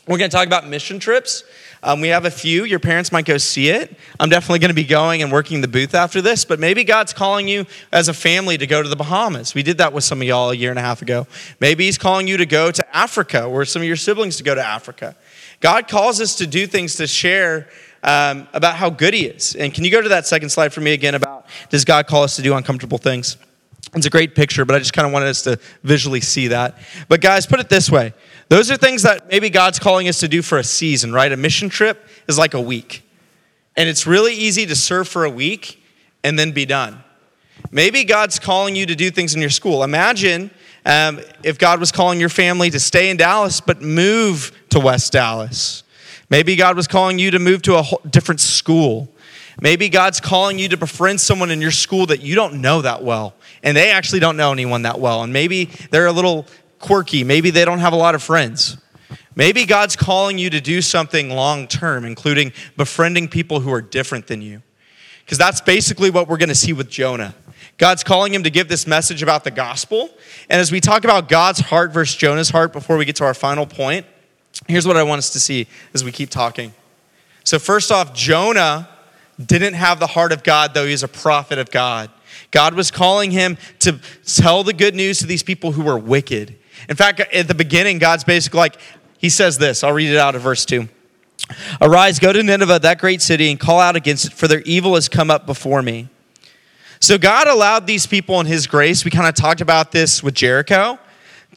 We're 0.09 0.19
going 0.19 0.30
to 0.30 0.37
talk 0.37 0.47
about 0.47 0.66
mission 0.66 0.99
trips. 0.99 1.45
Um, 1.83 2.00
we 2.00 2.09
have 2.09 2.25
a 2.25 2.30
few. 2.30 2.64
Your 2.64 2.78
parents 2.78 3.12
might 3.12 3.25
go 3.26 3.38
see 3.38 3.69
it. 3.69 3.97
I'm 4.19 4.28
definitely 4.28 4.59
going 4.59 4.71
to 4.71 4.75
be 4.75 4.85
going 4.85 5.23
and 5.23 5.30
working 5.30 5.61
the 5.61 5.69
booth 5.69 5.95
after 5.95 6.21
this, 6.21 6.45
but 6.45 6.59
maybe 6.59 6.85
God's 6.85 7.12
calling 7.12 7.49
you 7.49 7.66
as 7.92 8.09
a 8.09 8.14
family 8.14 8.59
to 8.59 8.66
go 8.66 8.83
to 8.83 8.88
the 8.88 8.97
Bahamas. 8.97 9.54
We 9.54 9.62
did 9.62 9.78
that 9.78 9.92
with 9.92 10.04
some 10.04 10.21
of 10.21 10.26
y'all 10.26 10.50
a 10.50 10.54
year 10.54 10.71
and 10.71 10.78
a 10.78 10.83
half 10.83 11.00
ago. 11.02 11.26
Maybe 11.61 11.85
He's 11.85 11.99
calling 11.99 12.26
you 12.26 12.37
to 12.38 12.47
go 12.47 12.71
to 12.71 12.97
Africa 12.97 13.45
or 13.45 13.64
some 13.64 13.83
of 13.83 13.88
your 13.88 13.97
siblings 13.97 14.37
to 14.38 14.42
go 14.42 14.54
to 14.54 14.64
Africa. 14.64 15.16
God 15.61 15.88
calls 15.88 16.21
us 16.21 16.37
to 16.37 16.47
do 16.47 16.66
things 16.66 16.97
to 16.97 17.07
share 17.07 17.69
um, 18.02 18.49
about 18.52 18.76
how 18.76 18.90
good 18.90 19.14
He 19.14 19.26
is. 19.26 19.54
And 19.54 19.73
can 19.73 19.85
you 19.85 19.90
go 19.90 20.00
to 20.00 20.09
that 20.11 20.26
second 20.26 20.49
slide 20.49 20.73
for 20.73 20.80
me 20.80 20.92
again 20.92 21.14
about 21.14 21.47
does 21.69 21.85
God 21.85 22.07
call 22.07 22.23
us 22.23 22.37
to 22.37 22.42
do 22.42 22.54
uncomfortable 22.54 22.99
things? 22.99 23.37
It's 23.95 24.07
a 24.07 24.11
great 24.11 24.35
picture, 24.35 24.65
but 24.65 24.77
I 24.77 24.79
just 24.79 24.93
kind 24.93 25.07
of 25.07 25.13
wanted 25.13 25.29
us 25.29 25.43
to 25.43 25.59
visually 25.83 26.21
see 26.21 26.49
that. 26.49 26.79
But 27.09 27.21
guys, 27.21 27.47
put 27.47 27.61
it 27.61 27.69
this 27.69 27.91
way 27.91 28.13
those 28.49 28.71
are 28.71 28.77
things 28.77 29.03
that 29.03 29.29
maybe 29.29 29.49
God's 29.49 29.79
calling 29.79 30.09
us 30.09 30.21
to 30.21 30.29
do 30.29 30.43
for 30.43 30.59
a 30.59 30.65
season, 30.65 31.13
right? 31.13 31.31
A 31.31 31.37
mission 31.37 31.69
trip 31.69 32.07
is 32.29 32.37
like 32.37 32.55
a 32.55 32.61
week. 32.61 33.09
And 33.77 33.89
it's 33.89 34.07
really 34.07 34.35
easy 34.35 34.67
to 34.67 34.75
serve 34.75 35.09
for 35.09 35.25
a 35.25 35.31
week 35.31 35.83
and 36.25 36.39
then 36.39 36.51
be 36.51 36.67
done. 36.67 37.03
Maybe 37.71 38.05
God's 38.05 38.39
calling 38.39 38.75
you 38.75 38.87
to 38.87 38.97
do 38.97 39.11
things 39.11 39.35
in 39.35 39.41
your 39.41 39.51
school. 39.51 39.85
Imagine 39.85 40.51
um, 40.85 41.21
if 41.45 41.59
God 41.59 41.79
was 41.79 41.93
calling 41.93 42.19
your 42.19 42.29
family 42.29 42.71
to 42.71 42.81
stay 42.81 43.11
in 43.11 43.17
Dallas 43.17 43.61
but 43.61 43.83
move 43.83 44.53
to 44.71 44.81
West 44.81 45.13
Dallas. 45.13 45.85
Maybe 46.29 46.57
God 46.57 46.77
was 46.77 46.87
calling 46.87 47.19
you 47.19 47.31
to 47.33 47.39
move 47.39 47.63
to 47.63 47.79
a 47.79 47.85
different 48.09 48.41
school. 48.41 49.09
Maybe 49.61 49.89
God's 49.89 50.21
calling 50.21 50.59
you 50.59 50.69
to 50.69 50.77
befriend 50.77 51.21
someone 51.21 51.51
in 51.51 51.61
your 51.61 51.71
school 51.71 52.07
that 52.07 52.23
you 52.23 52.35
don't 52.35 52.61
know 52.61 52.83
that 52.83 53.03
well, 53.03 53.35
and 53.62 53.76
they 53.76 53.90
actually 53.90 54.21
don't 54.21 54.37
know 54.37 54.52
anyone 54.52 54.83
that 54.83 55.00
well. 55.00 55.23
And 55.23 55.33
maybe 55.33 55.67
they're 55.90 56.07
a 56.07 56.12
little 56.12 56.47
quirky. 56.79 57.25
Maybe 57.25 57.50
they 57.50 57.64
don't 57.64 57.81
have 57.81 57.93
a 57.93 57.97
lot 57.97 58.14
of 58.14 58.23
friends. 58.23 58.79
Maybe 59.35 59.64
God's 59.64 59.97
calling 59.97 60.38
you 60.38 60.50
to 60.50 60.61
do 60.61 60.83
something 60.83 61.31
long 61.31 61.67
term, 61.67 62.05
including 62.05 62.52
befriending 62.76 63.29
people 63.29 63.61
who 63.61 63.73
are 63.73 63.83
different 63.83 64.26
than 64.26 64.43
you. 64.43 64.62
Because 65.25 65.38
that's 65.38 65.61
basically 65.61 66.11
what 66.11 66.29
we're 66.29 66.37
going 66.37 66.49
to 66.49 66.55
see 66.55 66.73
with 66.73 66.90
Jonah. 66.90 67.35
God's 67.79 68.02
calling 68.02 68.35
him 68.35 68.43
to 68.43 68.50
give 68.50 68.69
this 68.69 68.87
message 68.87 69.23
about 69.23 69.45
the 69.45 69.50
gospel. 69.50 70.11
And 70.50 70.61
as 70.61 70.73
we 70.73 70.81
talk 70.81 71.05
about 71.05 71.29
God's 71.29 71.61
heart 71.61 71.93
versus 71.93 72.17
Jonah's 72.17 72.50
heart 72.50 72.73
before 72.73 72.97
we 72.97 73.05
get 73.05 73.17
to 73.17 73.25
our 73.25 73.33
final 73.35 73.64
point, 73.64 74.05
here's 74.67 74.87
what 74.87 74.97
I 74.97 75.02
want 75.02 75.21
us 75.21 75.31
to 75.31 75.40
see 75.40 75.67
as 75.95 76.05
we 76.05 76.12
keep 76.12 76.31
talking. 76.31 76.75
So, 77.45 77.59
first 77.59 77.90
off, 77.90 78.12
Jonah 78.12 78.88
didn't 79.45 79.75
have 79.75 79.99
the 79.99 80.09
heart 80.09 80.33
of 80.33 80.43
God, 80.43 80.75
though 80.75 80.87
he's 80.87 81.02
a 81.02 81.09
prophet 81.09 81.59
of 81.59 81.71
God. 81.71 82.11
God 82.50 82.75
was 82.75 82.90
calling 82.90 83.30
him 83.30 83.57
to 83.80 84.00
tell 84.25 84.64
the 84.64 84.73
good 84.73 84.95
news 84.95 85.19
to 85.21 85.26
these 85.26 85.42
people 85.42 85.73
who 85.73 85.83
were 85.83 85.99
wicked. 85.99 86.57
In 86.88 86.97
fact, 86.97 87.21
at 87.21 87.49
the 87.49 87.54
beginning, 87.54 87.99
God's 87.99 88.25
basically 88.25 88.59
like, 88.59 88.76
He 89.19 89.28
says 89.28 89.59
this. 89.59 89.85
I'll 89.85 89.92
read 89.92 90.11
it 90.11 90.19
out 90.19 90.35
of 90.35 90.42
verse 90.42 90.64
2. 90.64 90.88
Arise, 91.80 92.19
go 92.19 92.33
to 92.33 92.42
Nineveh, 92.42 92.80
that 92.80 92.99
great 92.99 93.23
city, 93.23 93.50
and 93.50 93.59
call 93.59 93.80
out 93.80 93.97
against 93.97 94.26
it, 94.26 94.33
for 94.33 94.49
their 94.49 94.61
evil 94.62 94.95
has 94.95 95.09
come 95.09 95.30
up 95.30 95.47
before 95.47 95.83
me. 95.83 96.09
So 97.00 97.19
God 97.19 97.49
allowed 97.49 97.87
these 97.87 98.07
people 98.07 98.40
in 98.40 98.47
His 98.47 98.66
grace, 98.66 99.04
we 99.04 99.11
kind 99.11 99.28
of 99.28 99.35
talked 99.35 99.61
about 99.61 99.90
this 99.90 100.23
with 100.23 100.35
Jericho, 100.35 100.99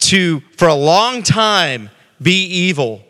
to, 0.00 0.40
for 0.56 0.68
a 0.68 0.74
long 0.74 1.22
time, 1.22 1.90
be 2.20 2.44
evil 2.44 3.03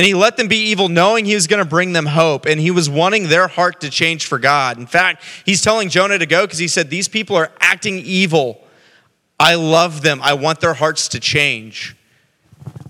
and 0.00 0.06
he 0.06 0.14
let 0.14 0.38
them 0.38 0.48
be 0.48 0.56
evil, 0.70 0.88
knowing 0.88 1.26
he 1.26 1.34
was 1.34 1.46
going 1.46 1.62
to 1.62 1.68
bring 1.68 1.92
them 1.92 2.06
hope. 2.06 2.46
And 2.46 2.58
he 2.58 2.70
was 2.70 2.88
wanting 2.88 3.28
their 3.28 3.48
heart 3.48 3.82
to 3.82 3.90
change 3.90 4.24
for 4.24 4.38
God. 4.38 4.78
In 4.78 4.86
fact, 4.86 5.22
he's 5.44 5.60
telling 5.60 5.90
Jonah 5.90 6.18
to 6.18 6.24
go 6.24 6.46
because 6.46 6.58
he 6.58 6.68
said, 6.68 6.88
These 6.88 7.06
people 7.06 7.36
are 7.36 7.52
acting 7.60 7.98
evil. 7.98 8.64
I 9.38 9.56
love 9.56 10.00
them. 10.00 10.20
I 10.22 10.32
want 10.32 10.60
their 10.60 10.72
hearts 10.72 11.08
to 11.08 11.20
change. 11.20 11.94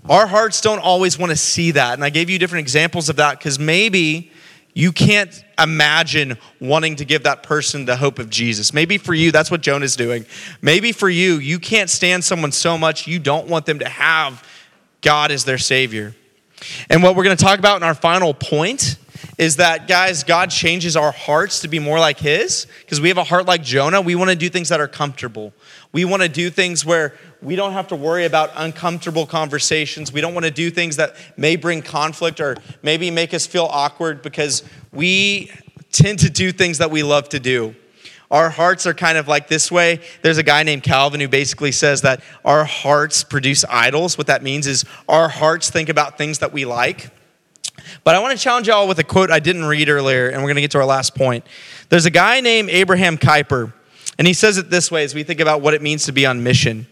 Our 0.09 0.25
hearts 0.25 0.61
don't 0.61 0.79
always 0.79 1.19
want 1.19 1.31
to 1.31 1.35
see 1.35 1.71
that. 1.71 1.95
And 1.95 2.03
I 2.05 2.11
gave 2.11 2.29
you 2.29 2.39
different 2.39 2.61
examples 2.61 3.09
of 3.09 3.17
that 3.17 3.39
because 3.39 3.59
maybe 3.59 4.31
you 4.73 4.93
can't 4.93 5.43
imagine 5.59 6.37
wanting 6.61 6.95
to 6.95 7.03
give 7.03 7.23
that 7.23 7.43
person 7.43 7.83
the 7.83 7.97
hope 7.97 8.19
of 8.19 8.29
Jesus. 8.29 8.73
Maybe 8.73 8.97
for 8.97 9.13
you, 9.13 9.33
that's 9.33 9.51
what 9.51 9.59
Jonah's 9.59 9.97
doing. 9.97 10.25
Maybe 10.61 10.93
for 10.93 11.09
you, 11.09 11.39
you 11.39 11.59
can't 11.59 11.89
stand 11.89 12.23
someone 12.23 12.53
so 12.53 12.77
much 12.77 13.05
you 13.05 13.19
don't 13.19 13.49
want 13.49 13.65
them 13.65 13.79
to 13.79 13.89
have 13.89 14.47
God 15.01 15.29
as 15.31 15.43
their 15.43 15.57
Savior. 15.57 16.15
And 16.89 17.03
what 17.03 17.15
we're 17.15 17.23
going 17.23 17.37
to 17.37 17.43
talk 17.43 17.59
about 17.59 17.77
in 17.77 17.83
our 17.83 17.95
final 17.95 18.33
point 18.33 18.97
is 19.37 19.57
that, 19.57 19.87
guys, 19.87 20.23
God 20.23 20.49
changes 20.49 20.95
our 20.95 21.11
hearts 21.11 21.61
to 21.61 21.67
be 21.67 21.79
more 21.79 21.99
like 21.99 22.19
His 22.19 22.67
because 22.81 23.01
we 23.01 23.07
have 23.07 23.17
a 23.17 23.23
heart 23.23 23.45
like 23.45 23.63
Jonah. 23.63 24.01
We 24.01 24.15
want 24.15 24.29
to 24.29 24.35
do 24.35 24.49
things 24.49 24.69
that 24.69 24.79
are 24.79 24.87
comfortable. 24.87 25.53
We 25.91 26.05
want 26.05 26.21
to 26.21 26.29
do 26.29 26.49
things 26.49 26.85
where 26.85 27.15
we 27.41 27.55
don't 27.55 27.73
have 27.73 27.87
to 27.87 27.95
worry 27.95 28.25
about 28.25 28.51
uncomfortable 28.55 29.25
conversations. 29.25 30.13
We 30.13 30.21
don't 30.21 30.33
want 30.33 30.45
to 30.45 30.51
do 30.51 30.69
things 30.69 30.97
that 30.97 31.15
may 31.37 31.55
bring 31.55 31.81
conflict 31.81 32.39
or 32.39 32.57
maybe 32.83 33.09
make 33.11 33.33
us 33.33 33.47
feel 33.47 33.65
awkward 33.65 34.21
because 34.21 34.63
we 34.91 35.51
tend 35.91 36.19
to 36.19 36.29
do 36.29 36.51
things 36.51 36.77
that 36.77 36.91
we 36.91 37.03
love 37.03 37.29
to 37.29 37.39
do. 37.39 37.75
Our 38.31 38.49
hearts 38.49 38.87
are 38.87 38.93
kind 38.93 39.17
of 39.17 39.27
like 39.27 39.49
this 39.49 39.69
way. 39.69 39.99
There's 40.21 40.37
a 40.37 40.43
guy 40.43 40.63
named 40.63 40.83
Calvin 40.83 41.19
who 41.19 41.27
basically 41.27 41.73
says 41.73 42.01
that 42.01 42.23
our 42.45 42.63
hearts 42.63 43.25
produce 43.25 43.65
idols. 43.65 44.17
What 44.17 44.27
that 44.27 44.41
means 44.41 44.67
is 44.67 44.85
our 45.09 45.27
hearts 45.27 45.69
think 45.69 45.89
about 45.89 46.17
things 46.17 46.39
that 46.39 46.53
we 46.53 46.63
like. 46.63 47.11
But 48.05 48.15
I 48.15 48.19
want 48.19 48.37
to 48.37 48.41
challenge 48.41 48.67
y'all 48.67 48.87
with 48.87 48.99
a 48.99 49.03
quote 49.03 49.31
I 49.31 49.39
didn't 49.39 49.65
read 49.65 49.89
earlier, 49.89 50.29
and 50.29 50.37
we're 50.37 50.47
going 50.47 50.55
to 50.55 50.61
get 50.61 50.71
to 50.71 50.77
our 50.77 50.85
last 50.85 51.13
point. 51.13 51.45
There's 51.89 52.05
a 52.05 52.11
guy 52.11 52.39
named 52.39 52.69
Abraham 52.69 53.17
Kuyper, 53.17 53.73
and 54.17 54.25
he 54.25 54.33
says 54.33 54.57
it 54.57 54.69
this 54.69 54.89
way 54.89 55.03
as 55.03 55.13
we 55.13 55.23
think 55.23 55.41
about 55.41 55.61
what 55.61 55.73
it 55.73 55.81
means 55.81 56.05
to 56.05 56.13
be 56.13 56.25
on 56.25 56.41
mission. 56.41 56.87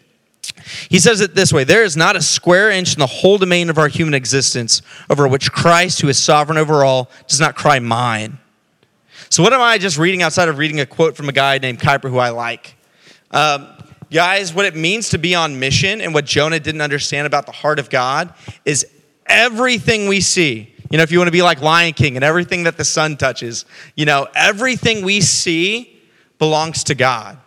He 0.89 0.99
says 0.99 1.21
it 1.21 1.35
this 1.35 1.53
way 1.53 1.63
There 1.63 1.83
is 1.83 1.95
not 1.95 2.17
a 2.17 2.21
square 2.21 2.69
inch 2.69 2.93
in 2.93 2.99
the 2.99 3.07
whole 3.07 3.37
domain 3.37 3.69
of 3.69 3.77
our 3.77 3.87
human 3.87 4.13
existence 4.13 4.81
over 5.09 5.27
which 5.27 5.51
Christ, 5.51 6.01
who 6.01 6.09
is 6.09 6.17
sovereign 6.17 6.57
over 6.57 6.83
all, 6.83 7.09
does 7.27 7.39
not 7.39 7.55
cry, 7.55 7.79
Mine. 7.79 8.39
So, 9.31 9.43
what 9.43 9.53
am 9.53 9.61
I 9.61 9.77
just 9.77 9.99
reading 9.99 10.23
outside 10.23 10.49
of 10.49 10.57
reading 10.57 10.79
a 10.79 10.87
quote 10.87 11.15
from 11.15 11.29
a 11.29 11.31
guy 11.31 11.59
named 11.59 11.79
Kuyper 11.79 12.09
who 12.09 12.17
I 12.17 12.29
like? 12.29 12.75
Um, 13.29 13.67
guys, 14.09 14.55
what 14.55 14.65
it 14.65 14.75
means 14.75 15.09
to 15.09 15.19
be 15.19 15.35
on 15.35 15.59
mission 15.59 16.01
and 16.01 16.15
what 16.15 16.25
Jonah 16.25 16.59
didn't 16.59 16.81
understand 16.81 17.27
about 17.27 17.45
the 17.45 17.51
heart 17.51 17.77
of 17.77 17.91
God 17.91 18.33
is 18.65 18.87
everything 19.27 20.07
we 20.07 20.19
see. 20.19 20.73
You 20.89 20.97
know, 20.97 21.03
if 21.03 21.11
you 21.11 21.19
want 21.19 21.27
to 21.27 21.31
be 21.31 21.43
like 21.43 21.61
Lion 21.61 21.93
King 21.93 22.15
and 22.15 22.25
everything 22.25 22.63
that 22.63 22.77
the 22.77 22.83
sun 22.83 23.17
touches, 23.17 23.65
you 23.95 24.07
know, 24.07 24.27
everything 24.33 25.05
we 25.05 25.21
see 25.21 26.01
belongs 26.39 26.83
to 26.85 26.95
God. 26.95 27.37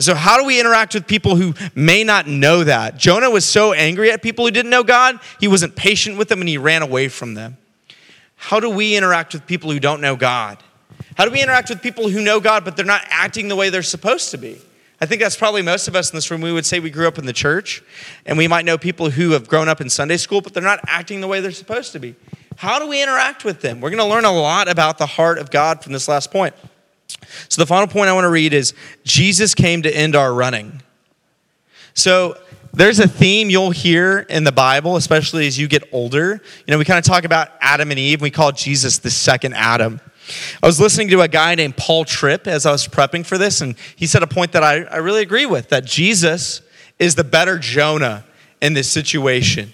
So, 0.00 0.16
how 0.16 0.36
do 0.36 0.44
we 0.44 0.58
interact 0.58 0.94
with 0.94 1.06
people 1.06 1.36
who 1.36 1.54
may 1.76 2.02
not 2.02 2.26
know 2.26 2.64
that? 2.64 2.96
Jonah 2.96 3.30
was 3.30 3.44
so 3.44 3.72
angry 3.72 4.10
at 4.10 4.20
people 4.20 4.44
who 4.44 4.50
didn't 4.50 4.70
know 4.70 4.82
God, 4.82 5.20
he 5.38 5.46
wasn't 5.46 5.76
patient 5.76 6.18
with 6.18 6.28
them 6.28 6.40
and 6.40 6.48
he 6.48 6.58
ran 6.58 6.82
away 6.82 7.06
from 7.06 7.34
them. 7.34 7.56
How 8.34 8.58
do 8.58 8.68
we 8.68 8.96
interact 8.96 9.32
with 9.32 9.46
people 9.46 9.70
who 9.70 9.78
don't 9.78 10.00
know 10.00 10.16
God? 10.16 10.60
How 11.16 11.24
do 11.24 11.30
we 11.30 11.42
interact 11.42 11.68
with 11.68 11.82
people 11.82 12.08
who 12.08 12.22
know 12.22 12.40
God, 12.40 12.64
but 12.64 12.76
they're 12.76 12.86
not 12.86 13.04
acting 13.08 13.48
the 13.48 13.56
way 13.56 13.70
they're 13.70 13.82
supposed 13.82 14.30
to 14.30 14.38
be? 14.38 14.60
I 15.00 15.06
think 15.06 15.22
that's 15.22 15.36
probably 15.36 15.62
most 15.62 15.88
of 15.88 15.96
us 15.96 16.10
in 16.10 16.16
this 16.16 16.30
room. 16.30 16.42
We 16.42 16.52
would 16.52 16.66
say 16.66 16.78
we 16.78 16.90
grew 16.90 17.08
up 17.08 17.18
in 17.18 17.24
the 17.24 17.32
church, 17.32 17.82
and 18.26 18.36
we 18.36 18.46
might 18.46 18.66
know 18.66 18.76
people 18.76 19.10
who 19.10 19.30
have 19.30 19.48
grown 19.48 19.68
up 19.68 19.80
in 19.80 19.88
Sunday 19.88 20.18
school, 20.18 20.42
but 20.42 20.52
they're 20.52 20.62
not 20.62 20.80
acting 20.86 21.20
the 21.20 21.26
way 21.26 21.40
they're 21.40 21.52
supposed 21.52 21.92
to 21.92 21.98
be. 21.98 22.14
How 22.56 22.78
do 22.78 22.86
we 22.86 23.02
interact 23.02 23.42
with 23.42 23.62
them? 23.62 23.80
We're 23.80 23.90
going 23.90 24.02
to 24.02 24.08
learn 24.08 24.26
a 24.26 24.32
lot 24.32 24.68
about 24.68 24.98
the 24.98 25.06
heart 25.06 25.38
of 25.38 25.50
God 25.50 25.82
from 25.82 25.94
this 25.94 26.06
last 26.06 26.30
point. 26.30 26.54
So, 27.48 27.62
the 27.62 27.66
final 27.66 27.86
point 27.86 28.08
I 28.08 28.12
want 28.12 28.24
to 28.24 28.30
read 28.30 28.52
is 28.52 28.74
Jesus 29.04 29.54
came 29.54 29.82
to 29.82 29.90
end 29.90 30.14
our 30.14 30.32
running. 30.34 30.82
So, 31.94 32.36
there's 32.72 33.00
a 33.00 33.08
theme 33.08 33.50
you'll 33.50 33.70
hear 33.70 34.20
in 34.20 34.44
the 34.44 34.52
Bible, 34.52 34.96
especially 34.96 35.46
as 35.46 35.58
you 35.58 35.66
get 35.66 35.82
older. 35.92 36.40
You 36.66 36.72
know, 36.72 36.78
we 36.78 36.84
kind 36.84 36.98
of 36.98 37.04
talk 37.04 37.24
about 37.24 37.48
Adam 37.60 37.90
and 37.90 37.98
Eve. 37.98 38.18
and 38.18 38.22
We 38.22 38.30
call 38.30 38.52
Jesus 38.52 38.98
the 38.98 39.10
second 39.10 39.54
Adam. 39.54 40.00
I 40.62 40.66
was 40.66 40.80
listening 40.80 41.08
to 41.08 41.20
a 41.20 41.28
guy 41.28 41.54
named 41.54 41.76
Paul 41.76 42.04
Tripp 42.04 42.46
as 42.46 42.66
I 42.66 42.72
was 42.72 42.86
prepping 42.86 43.24
for 43.24 43.38
this, 43.38 43.60
and 43.60 43.74
he 43.96 44.06
said 44.06 44.22
a 44.22 44.26
point 44.26 44.52
that 44.52 44.62
I, 44.62 44.82
I 44.82 44.96
really 44.96 45.22
agree 45.22 45.46
with 45.46 45.68
that 45.70 45.84
Jesus 45.84 46.62
is 46.98 47.14
the 47.14 47.24
better 47.24 47.58
Jonah 47.58 48.24
in 48.60 48.74
this 48.74 48.90
situation. 48.90 49.72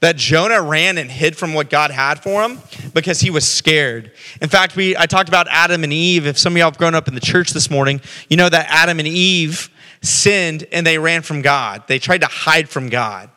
That 0.00 0.16
Jonah 0.16 0.62
ran 0.62 0.96
and 0.96 1.10
hid 1.10 1.36
from 1.36 1.52
what 1.52 1.68
God 1.68 1.90
had 1.90 2.22
for 2.22 2.42
him 2.42 2.58
because 2.94 3.20
he 3.20 3.28
was 3.28 3.46
scared. 3.46 4.12
In 4.40 4.48
fact, 4.48 4.74
we 4.74 4.96
I 4.96 5.04
talked 5.04 5.28
about 5.28 5.46
Adam 5.50 5.84
and 5.84 5.92
Eve. 5.92 6.26
If 6.26 6.38
some 6.38 6.54
of 6.54 6.56
y'all 6.56 6.68
have 6.68 6.78
grown 6.78 6.94
up 6.94 7.06
in 7.06 7.14
the 7.14 7.20
church 7.20 7.50
this 7.50 7.70
morning, 7.70 8.00
you 8.30 8.38
know 8.38 8.48
that 8.48 8.66
Adam 8.70 8.98
and 8.98 9.06
Eve 9.06 9.68
sinned 10.00 10.66
and 10.72 10.86
they 10.86 10.98
ran 10.98 11.20
from 11.20 11.42
God. 11.42 11.82
They 11.86 11.98
tried 11.98 12.22
to 12.22 12.28
hide 12.28 12.70
from 12.70 12.88
God. 12.88 13.28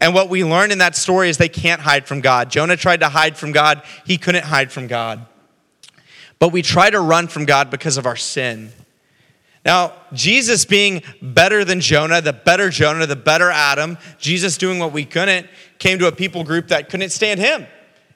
And 0.00 0.14
what 0.14 0.28
we 0.28 0.44
learn 0.44 0.70
in 0.70 0.78
that 0.78 0.94
story 0.94 1.28
is 1.28 1.38
they 1.38 1.48
can't 1.48 1.80
hide 1.80 2.06
from 2.06 2.20
God. 2.20 2.50
Jonah 2.50 2.76
tried 2.76 3.00
to 3.00 3.08
hide 3.08 3.36
from 3.36 3.52
God, 3.52 3.82
he 4.04 4.18
couldn't 4.18 4.44
hide 4.44 4.70
from 4.70 4.86
God. 4.86 5.26
But 6.38 6.52
we 6.52 6.62
try 6.62 6.90
to 6.90 7.00
run 7.00 7.28
from 7.28 7.44
God 7.44 7.70
because 7.70 7.96
of 7.96 8.06
our 8.06 8.16
sin. 8.16 8.72
Now, 9.64 9.94
Jesus 10.12 10.64
being 10.64 11.02
better 11.20 11.64
than 11.64 11.80
Jonah, 11.80 12.20
the 12.20 12.32
better 12.32 12.70
Jonah, 12.70 13.06
the 13.06 13.16
better 13.16 13.50
Adam, 13.50 13.98
Jesus 14.18 14.56
doing 14.56 14.78
what 14.78 14.92
we 14.92 15.04
couldn't, 15.04 15.48
came 15.78 15.98
to 15.98 16.06
a 16.06 16.12
people 16.12 16.44
group 16.44 16.68
that 16.68 16.88
couldn't 16.88 17.10
stand 17.10 17.40
him. 17.40 17.66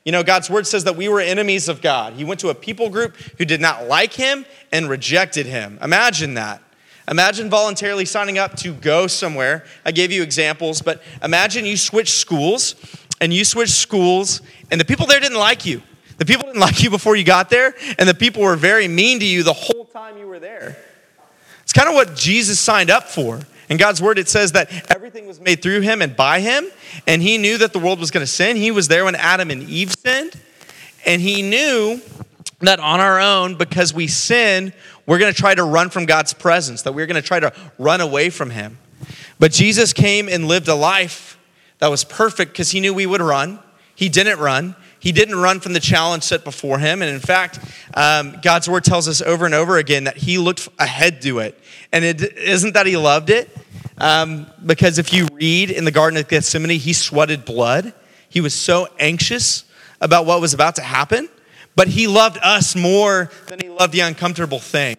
You 0.04 0.12
know, 0.12 0.22
God's 0.22 0.48
word 0.48 0.66
says 0.66 0.84
that 0.84 0.96
we 0.96 1.08
were 1.08 1.20
enemies 1.20 1.68
of 1.68 1.82
God. 1.82 2.14
He 2.14 2.24
went 2.24 2.40
to 2.40 2.48
a 2.48 2.54
people 2.54 2.88
group 2.88 3.16
who 3.38 3.44
did 3.44 3.60
not 3.60 3.88
like 3.88 4.12
him 4.12 4.46
and 4.72 4.88
rejected 4.88 5.44
him. 5.44 5.78
Imagine 5.82 6.34
that. 6.34 6.62
Imagine 7.08 7.50
voluntarily 7.50 8.04
signing 8.04 8.38
up 8.38 8.54
to 8.58 8.72
go 8.72 9.08
somewhere. 9.08 9.64
I 9.84 9.90
gave 9.90 10.12
you 10.12 10.22
examples, 10.22 10.80
but 10.80 11.02
imagine 11.22 11.66
you 11.66 11.76
switch 11.76 12.12
schools 12.12 12.76
and 13.20 13.34
you 13.34 13.44
switch 13.44 13.70
schools 13.70 14.40
and 14.70 14.80
the 14.80 14.84
people 14.84 15.06
there 15.06 15.18
didn't 15.18 15.38
like 15.38 15.66
you. 15.66 15.82
The 16.20 16.26
people 16.26 16.48
didn't 16.48 16.60
like 16.60 16.82
you 16.82 16.90
before 16.90 17.16
you 17.16 17.24
got 17.24 17.48
there, 17.48 17.74
and 17.98 18.06
the 18.06 18.12
people 18.12 18.42
were 18.42 18.54
very 18.54 18.86
mean 18.86 19.20
to 19.20 19.24
you 19.24 19.42
the 19.42 19.54
whole 19.54 19.86
time 19.86 20.18
you 20.18 20.26
were 20.26 20.38
there. 20.38 20.76
It's 21.62 21.72
kind 21.72 21.88
of 21.88 21.94
what 21.94 22.14
Jesus 22.14 22.60
signed 22.60 22.90
up 22.90 23.04
for. 23.04 23.40
In 23.70 23.78
God's 23.78 24.02
word, 24.02 24.18
it 24.18 24.28
says 24.28 24.52
that 24.52 24.70
everything 24.94 25.26
was 25.26 25.40
made 25.40 25.62
through 25.62 25.80
him 25.80 26.02
and 26.02 26.14
by 26.14 26.40
him, 26.40 26.66
and 27.06 27.22
he 27.22 27.38
knew 27.38 27.56
that 27.56 27.72
the 27.72 27.78
world 27.78 28.00
was 28.00 28.10
going 28.10 28.20
to 28.20 28.30
sin. 28.30 28.58
He 28.58 28.70
was 28.70 28.86
there 28.86 29.06
when 29.06 29.14
Adam 29.14 29.50
and 29.50 29.62
Eve 29.62 29.94
sinned, 29.94 30.38
and 31.06 31.22
he 31.22 31.40
knew 31.40 32.02
that 32.58 32.80
on 32.80 33.00
our 33.00 33.18
own, 33.18 33.54
because 33.54 33.94
we 33.94 34.06
sin, 34.06 34.74
we're 35.06 35.18
going 35.18 35.32
to 35.32 35.40
try 35.40 35.54
to 35.54 35.64
run 35.64 35.88
from 35.88 36.04
God's 36.04 36.34
presence, 36.34 36.82
that 36.82 36.92
we're 36.92 37.06
going 37.06 37.22
to 37.22 37.26
try 37.26 37.40
to 37.40 37.50
run 37.78 38.02
away 38.02 38.28
from 38.28 38.50
Him. 38.50 38.76
But 39.38 39.52
Jesus 39.52 39.94
came 39.94 40.28
and 40.28 40.46
lived 40.46 40.68
a 40.68 40.74
life 40.74 41.38
that 41.78 41.88
was 41.88 42.04
perfect 42.04 42.52
because 42.52 42.72
He 42.72 42.80
knew 42.80 42.92
we 42.92 43.06
would 43.06 43.22
run. 43.22 43.58
He 43.94 44.10
didn't 44.10 44.38
run. 44.38 44.76
He 45.00 45.12
didn't 45.12 45.36
run 45.36 45.60
from 45.60 45.72
the 45.72 45.80
challenge 45.80 46.22
set 46.22 46.44
before 46.44 46.78
him. 46.78 47.02
And 47.02 47.10
in 47.10 47.20
fact, 47.20 47.58
um, 47.94 48.36
God's 48.42 48.68
word 48.68 48.84
tells 48.84 49.08
us 49.08 49.20
over 49.20 49.44
and 49.44 49.54
over 49.54 49.78
again 49.78 50.04
that 50.04 50.18
he 50.18 50.38
looked 50.38 50.68
ahead 50.78 51.20
to 51.22 51.40
it. 51.40 51.58
And 51.92 52.04
it 52.04 52.36
isn't 52.36 52.74
that 52.74 52.86
he 52.86 52.96
loved 52.96 53.30
it, 53.30 53.50
um, 53.98 54.46
because 54.64 54.98
if 54.98 55.12
you 55.12 55.26
read 55.32 55.70
in 55.70 55.84
the 55.84 55.90
Garden 55.90 56.18
of 56.18 56.28
Gethsemane, 56.28 56.78
he 56.78 56.92
sweated 56.92 57.44
blood. 57.44 57.92
He 58.28 58.40
was 58.40 58.54
so 58.54 58.88
anxious 58.98 59.64
about 60.00 60.26
what 60.26 60.40
was 60.40 60.54
about 60.54 60.76
to 60.76 60.82
happen 60.82 61.28
but 61.76 61.88
he 61.88 62.06
loved 62.06 62.38
us 62.42 62.76
more 62.76 63.30
than 63.46 63.58
he 63.60 63.68
loved 63.68 63.92
the 63.92 64.00
uncomfortable 64.00 64.58
thing. 64.58 64.96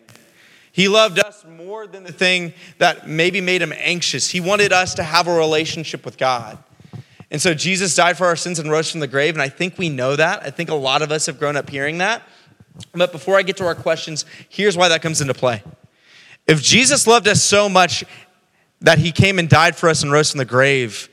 He 0.72 0.88
loved 0.88 1.20
us 1.20 1.46
more 1.46 1.86
than 1.86 2.04
the 2.04 2.14
thing 2.14 2.54
that 2.78 3.08
maybe 3.08 3.42
made 3.42 3.62
him 3.62 3.74
anxious. 3.76 4.30
He 4.30 4.40
wanted 4.40 4.72
us 4.72 4.96
to 4.96 5.04
have 5.04 5.28
a 5.28 5.34
relationship 5.34 6.06
with 6.06 6.18
God. 6.18 6.58
And 7.32 7.42
so 7.42 7.54
Jesus 7.54 7.96
died 7.96 8.18
for 8.18 8.28
our 8.28 8.36
sins 8.36 8.60
and 8.60 8.70
rose 8.70 8.92
from 8.92 9.00
the 9.00 9.08
grave, 9.08 9.34
and 9.36 9.42
I 9.42 9.50
think 9.50 9.78
we 9.78 9.90
know 9.90 10.16
that. 10.16 10.44
I 10.44 10.52
think 10.52 10.70
a 10.70 10.76
lot 10.76 11.02
of 11.02 11.12
us 11.12 11.26
have 11.26 11.40
grown 11.40 11.56
up 11.56 11.70
hearing 11.70 11.98
that. 12.00 12.22
But 12.94 13.12
before 13.12 13.38
I 13.38 13.42
get 13.42 13.58
to 13.58 13.66
our 13.66 13.76
questions, 13.76 14.26
here's 14.50 14.78
why 14.78 14.90
that 14.90 15.02
comes 15.02 15.22
into 15.22 15.34
play. 15.34 15.64
If 16.46 16.62
Jesus 16.62 17.08
loved 17.08 17.28
us 17.28 17.42
so 17.42 17.70
much 17.70 18.04
that 18.82 18.98
he 18.98 19.12
came 19.12 19.40
and 19.40 19.48
died 19.48 19.76
for 19.76 19.88
us 19.88 20.04
and 20.04 20.12
rose 20.12 20.32
from 20.32 20.40
the 20.40 20.46
grave, 20.46 21.10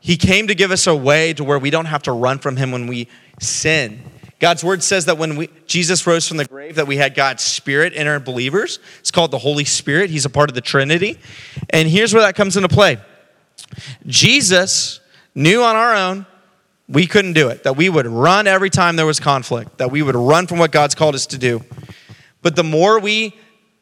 he 0.00 0.16
came 0.16 0.48
to 0.48 0.54
give 0.54 0.70
us 0.70 0.86
a 0.86 0.94
way 0.94 1.32
to 1.34 1.44
where 1.44 1.58
we 1.58 1.70
don't 1.70 1.86
have 1.86 2.02
to 2.04 2.12
run 2.12 2.38
from 2.38 2.56
him 2.56 2.70
when 2.70 2.86
we 2.86 3.08
sin. 3.38 4.02
God's 4.40 4.64
word 4.64 4.82
says 4.82 5.04
that 5.04 5.18
when 5.18 5.36
we, 5.36 5.50
Jesus 5.66 6.06
rose 6.06 6.26
from 6.26 6.38
the 6.38 6.46
grave, 6.46 6.76
that 6.76 6.86
we 6.86 6.96
had 6.96 7.14
God's 7.14 7.42
Spirit 7.42 7.92
in 7.92 8.06
our 8.06 8.18
believers. 8.18 8.78
It's 8.98 9.10
called 9.10 9.30
the 9.30 9.38
Holy 9.38 9.66
Spirit. 9.66 10.10
He's 10.10 10.24
a 10.24 10.30
part 10.30 10.50
of 10.50 10.54
the 10.54 10.62
Trinity. 10.62 11.18
And 11.70 11.88
here's 11.88 12.14
where 12.14 12.22
that 12.22 12.34
comes 12.34 12.56
into 12.56 12.68
play. 12.68 12.98
Jesus 14.06 14.99
knew 15.40 15.62
on 15.62 15.74
our 15.74 15.94
own 15.94 16.26
we 16.88 17.06
couldn't 17.06 17.34
do 17.34 17.48
it, 17.48 17.62
that 17.62 17.76
we 17.76 17.88
would 17.88 18.06
run 18.06 18.46
every 18.46 18.70
time 18.70 18.96
there 18.96 19.06
was 19.06 19.20
conflict, 19.20 19.78
that 19.78 19.90
we 19.90 20.02
would 20.02 20.16
run 20.16 20.46
from 20.46 20.58
what 20.58 20.72
God's 20.72 20.94
called 20.94 21.14
us 21.14 21.26
to 21.26 21.38
do. 21.38 21.64
But 22.42 22.56
the 22.56 22.64
more 22.64 22.98
we 22.98 23.36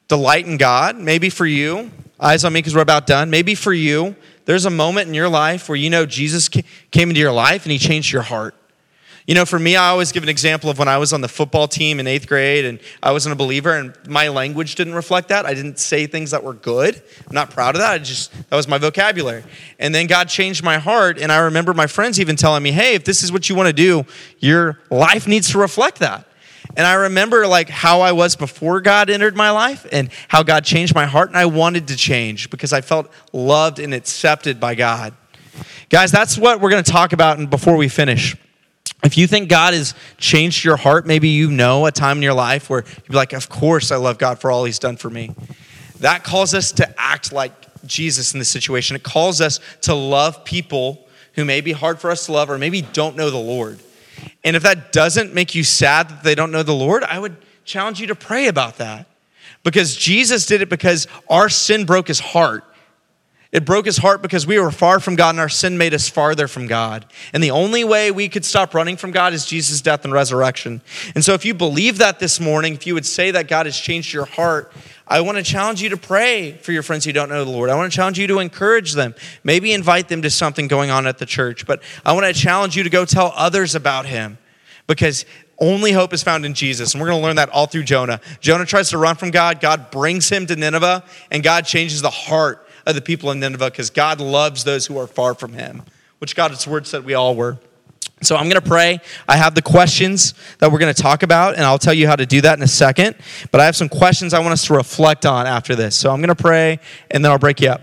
delight 0.08 0.46
in 0.46 0.56
God, 0.56 0.98
maybe 0.98 1.30
for 1.30 1.46
you, 1.46 1.90
eyes 2.20 2.44
on 2.44 2.52
me 2.52 2.58
because 2.58 2.74
we're 2.74 2.82
about 2.82 3.06
done, 3.06 3.30
maybe 3.30 3.54
for 3.54 3.72
you, 3.72 4.14
there's 4.44 4.66
a 4.66 4.70
moment 4.70 5.08
in 5.08 5.14
your 5.14 5.28
life 5.28 5.68
where 5.68 5.76
you 5.76 5.90
know 5.90 6.06
Jesus 6.06 6.48
came 6.48 7.08
into 7.08 7.20
your 7.20 7.32
life 7.32 7.64
and 7.64 7.72
he 7.72 7.78
changed 7.78 8.12
your 8.12 8.22
heart. 8.22 8.54
You 9.28 9.34
know, 9.34 9.44
for 9.44 9.58
me, 9.58 9.76
I 9.76 9.90
always 9.90 10.10
give 10.10 10.22
an 10.22 10.30
example 10.30 10.70
of 10.70 10.78
when 10.78 10.88
I 10.88 10.96
was 10.96 11.12
on 11.12 11.20
the 11.20 11.28
football 11.28 11.68
team 11.68 12.00
in 12.00 12.06
eighth 12.06 12.26
grade 12.26 12.64
and 12.64 12.80
I 13.02 13.12
wasn't 13.12 13.34
a 13.34 13.36
believer 13.36 13.76
and 13.76 13.94
my 14.08 14.28
language 14.28 14.74
didn't 14.74 14.94
reflect 14.94 15.28
that. 15.28 15.44
I 15.44 15.52
didn't 15.52 15.78
say 15.78 16.06
things 16.06 16.30
that 16.30 16.42
were 16.42 16.54
good. 16.54 16.94
I'm 17.28 17.34
not 17.34 17.50
proud 17.50 17.74
of 17.74 17.82
that. 17.82 17.92
I 17.92 17.98
just, 17.98 18.32
that 18.48 18.56
was 18.56 18.66
my 18.66 18.78
vocabulary. 18.78 19.44
And 19.78 19.94
then 19.94 20.06
God 20.06 20.30
changed 20.30 20.64
my 20.64 20.78
heart. 20.78 21.18
And 21.18 21.30
I 21.30 21.40
remember 21.40 21.74
my 21.74 21.86
friends 21.86 22.18
even 22.18 22.36
telling 22.36 22.62
me, 22.62 22.72
hey, 22.72 22.94
if 22.94 23.04
this 23.04 23.22
is 23.22 23.30
what 23.30 23.50
you 23.50 23.54
want 23.54 23.66
to 23.66 23.74
do, 23.74 24.06
your 24.38 24.80
life 24.88 25.28
needs 25.28 25.50
to 25.50 25.58
reflect 25.58 25.98
that. 25.98 26.26
And 26.74 26.86
I 26.86 26.94
remember 26.94 27.46
like 27.46 27.68
how 27.68 28.00
I 28.00 28.12
was 28.12 28.34
before 28.34 28.80
God 28.80 29.10
entered 29.10 29.36
my 29.36 29.50
life 29.50 29.86
and 29.92 30.08
how 30.28 30.42
God 30.42 30.64
changed 30.64 30.94
my 30.94 31.04
heart. 31.04 31.28
And 31.28 31.36
I 31.36 31.44
wanted 31.44 31.88
to 31.88 31.96
change 31.96 32.48
because 32.48 32.72
I 32.72 32.80
felt 32.80 33.12
loved 33.34 33.78
and 33.78 33.92
accepted 33.92 34.58
by 34.58 34.74
God. 34.74 35.12
Guys, 35.90 36.10
that's 36.10 36.38
what 36.38 36.62
we're 36.62 36.70
going 36.70 36.82
to 36.82 36.90
talk 36.90 37.12
about 37.12 37.36
and 37.36 37.50
before 37.50 37.76
we 37.76 37.88
finish. 37.88 38.34
If 39.04 39.16
you 39.16 39.26
think 39.26 39.48
God 39.48 39.74
has 39.74 39.94
changed 40.16 40.64
your 40.64 40.76
heart, 40.76 41.06
maybe 41.06 41.28
you 41.28 41.50
know 41.50 41.86
a 41.86 41.92
time 41.92 42.18
in 42.18 42.22
your 42.22 42.34
life 42.34 42.68
where 42.68 42.84
you're 43.08 43.16
like, 43.16 43.32
Of 43.32 43.48
course, 43.48 43.92
I 43.92 43.96
love 43.96 44.18
God 44.18 44.40
for 44.40 44.50
all 44.50 44.64
he's 44.64 44.78
done 44.78 44.96
for 44.96 45.08
me. 45.08 45.34
That 46.00 46.24
calls 46.24 46.54
us 46.54 46.72
to 46.72 46.94
act 47.00 47.32
like 47.32 47.52
Jesus 47.86 48.32
in 48.32 48.38
this 48.38 48.48
situation. 48.48 48.96
It 48.96 49.02
calls 49.02 49.40
us 49.40 49.60
to 49.82 49.94
love 49.94 50.44
people 50.44 51.06
who 51.34 51.44
may 51.44 51.60
be 51.60 51.72
hard 51.72 52.00
for 52.00 52.10
us 52.10 52.26
to 52.26 52.32
love 52.32 52.50
or 52.50 52.58
maybe 52.58 52.82
don't 52.82 53.16
know 53.16 53.30
the 53.30 53.36
Lord. 53.36 53.78
And 54.44 54.56
if 54.56 54.62
that 54.64 54.92
doesn't 54.92 55.34
make 55.34 55.54
you 55.54 55.62
sad 55.62 56.08
that 56.08 56.24
they 56.24 56.34
don't 56.34 56.50
know 56.50 56.62
the 56.62 56.74
Lord, 56.74 57.04
I 57.04 57.18
would 57.18 57.36
challenge 57.64 58.00
you 58.00 58.08
to 58.08 58.14
pray 58.14 58.48
about 58.48 58.78
that. 58.78 59.06
Because 59.62 59.96
Jesus 59.96 60.46
did 60.46 60.62
it 60.62 60.68
because 60.68 61.06
our 61.28 61.48
sin 61.48 61.84
broke 61.84 62.08
his 62.08 62.20
heart. 62.20 62.64
It 63.50 63.64
broke 63.64 63.86
his 63.86 63.96
heart 63.96 64.20
because 64.20 64.46
we 64.46 64.58
were 64.58 64.70
far 64.70 65.00
from 65.00 65.16
God 65.16 65.30
and 65.30 65.40
our 65.40 65.48
sin 65.48 65.78
made 65.78 65.94
us 65.94 66.06
farther 66.06 66.46
from 66.48 66.66
God. 66.66 67.06
And 67.32 67.42
the 67.42 67.50
only 67.50 67.82
way 67.82 68.10
we 68.10 68.28
could 68.28 68.44
stop 68.44 68.74
running 68.74 68.98
from 68.98 69.10
God 69.10 69.32
is 69.32 69.46
Jesus' 69.46 69.80
death 69.80 70.04
and 70.04 70.12
resurrection. 70.12 70.82
And 71.14 71.24
so, 71.24 71.32
if 71.32 71.46
you 71.46 71.54
believe 71.54 71.96
that 71.98 72.18
this 72.18 72.40
morning, 72.40 72.74
if 72.74 72.86
you 72.86 72.92
would 72.92 73.06
say 73.06 73.30
that 73.30 73.48
God 73.48 73.64
has 73.64 73.78
changed 73.78 74.12
your 74.12 74.26
heart, 74.26 74.70
I 75.06 75.22
want 75.22 75.38
to 75.38 75.42
challenge 75.42 75.80
you 75.80 75.88
to 75.88 75.96
pray 75.96 76.58
for 76.58 76.72
your 76.72 76.82
friends 76.82 77.06
who 77.06 77.12
don't 77.12 77.30
know 77.30 77.42
the 77.42 77.50
Lord. 77.50 77.70
I 77.70 77.74
want 77.74 77.90
to 77.90 77.96
challenge 77.96 78.18
you 78.18 78.26
to 78.26 78.40
encourage 78.40 78.92
them. 78.92 79.14
Maybe 79.42 79.72
invite 79.72 80.08
them 80.08 80.20
to 80.22 80.30
something 80.30 80.68
going 80.68 80.90
on 80.90 81.06
at 81.06 81.16
the 81.16 81.24
church. 81.24 81.66
But 81.66 81.82
I 82.04 82.12
want 82.12 82.26
to 82.26 82.34
challenge 82.34 82.76
you 82.76 82.82
to 82.82 82.90
go 82.90 83.06
tell 83.06 83.32
others 83.34 83.74
about 83.74 84.04
him 84.04 84.36
because 84.86 85.24
only 85.58 85.92
hope 85.92 86.12
is 86.12 86.22
found 86.22 86.44
in 86.44 86.52
Jesus. 86.52 86.92
And 86.92 87.00
we're 87.00 87.08
going 87.08 87.20
to 87.20 87.26
learn 87.26 87.36
that 87.36 87.48
all 87.48 87.66
through 87.66 87.84
Jonah. 87.84 88.20
Jonah 88.40 88.66
tries 88.66 88.90
to 88.90 88.98
run 88.98 89.16
from 89.16 89.30
God, 89.30 89.60
God 89.60 89.90
brings 89.90 90.28
him 90.28 90.46
to 90.46 90.56
Nineveh, 90.56 91.02
and 91.30 91.42
God 91.42 91.64
changes 91.64 92.02
the 92.02 92.10
heart 92.10 92.67
of 92.88 92.94
the 92.94 93.02
people 93.02 93.30
in 93.30 93.38
Nineveh 93.38 93.70
because 93.70 93.90
God 93.90 94.20
loves 94.20 94.64
those 94.64 94.86
who 94.86 94.98
are 94.98 95.06
far 95.06 95.34
from 95.34 95.52
him, 95.52 95.82
which 96.18 96.34
God's 96.34 96.66
word 96.66 96.86
said 96.86 97.04
we 97.04 97.14
all 97.14 97.36
were. 97.36 97.58
So 98.22 98.34
I'm 98.34 98.48
going 98.48 98.60
to 98.60 98.68
pray. 98.68 99.00
I 99.28 99.36
have 99.36 99.54
the 99.54 99.62
questions 99.62 100.34
that 100.58 100.72
we're 100.72 100.80
going 100.80 100.92
to 100.92 101.02
talk 101.02 101.22
about, 101.22 101.54
and 101.54 101.62
I'll 101.62 101.78
tell 101.78 101.94
you 101.94 102.08
how 102.08 102.16
to 102.16 102.26
do 102.26 102.40
that 102.40 102.58
in 102.58 102.64
a 102.64 102.68
second. 102.68 103.14
But 103.52 103.60
I 103.60 103.66
have 103.66 103.76
some 103.76 103.88
questions 103.88 104.34
I 104.34 104.40
want 104.40 104.52
us 104.52 104.64
to 104.66 104.74
reflect 104.74 105.24
on 105.24 105.46
after 105.46 105.76
this. 105.76 105.94
So 105.96 106.10
I'm 106.10 106.20
going 106.20 106.34
to 106.34 106.42
pray, 106.42 106.80
and 107.10 107.24
then 107.24 107.30
I'll 107.30 107.38
break 107.38 107.60
you 107.60 107.70
up. 107.70 107.82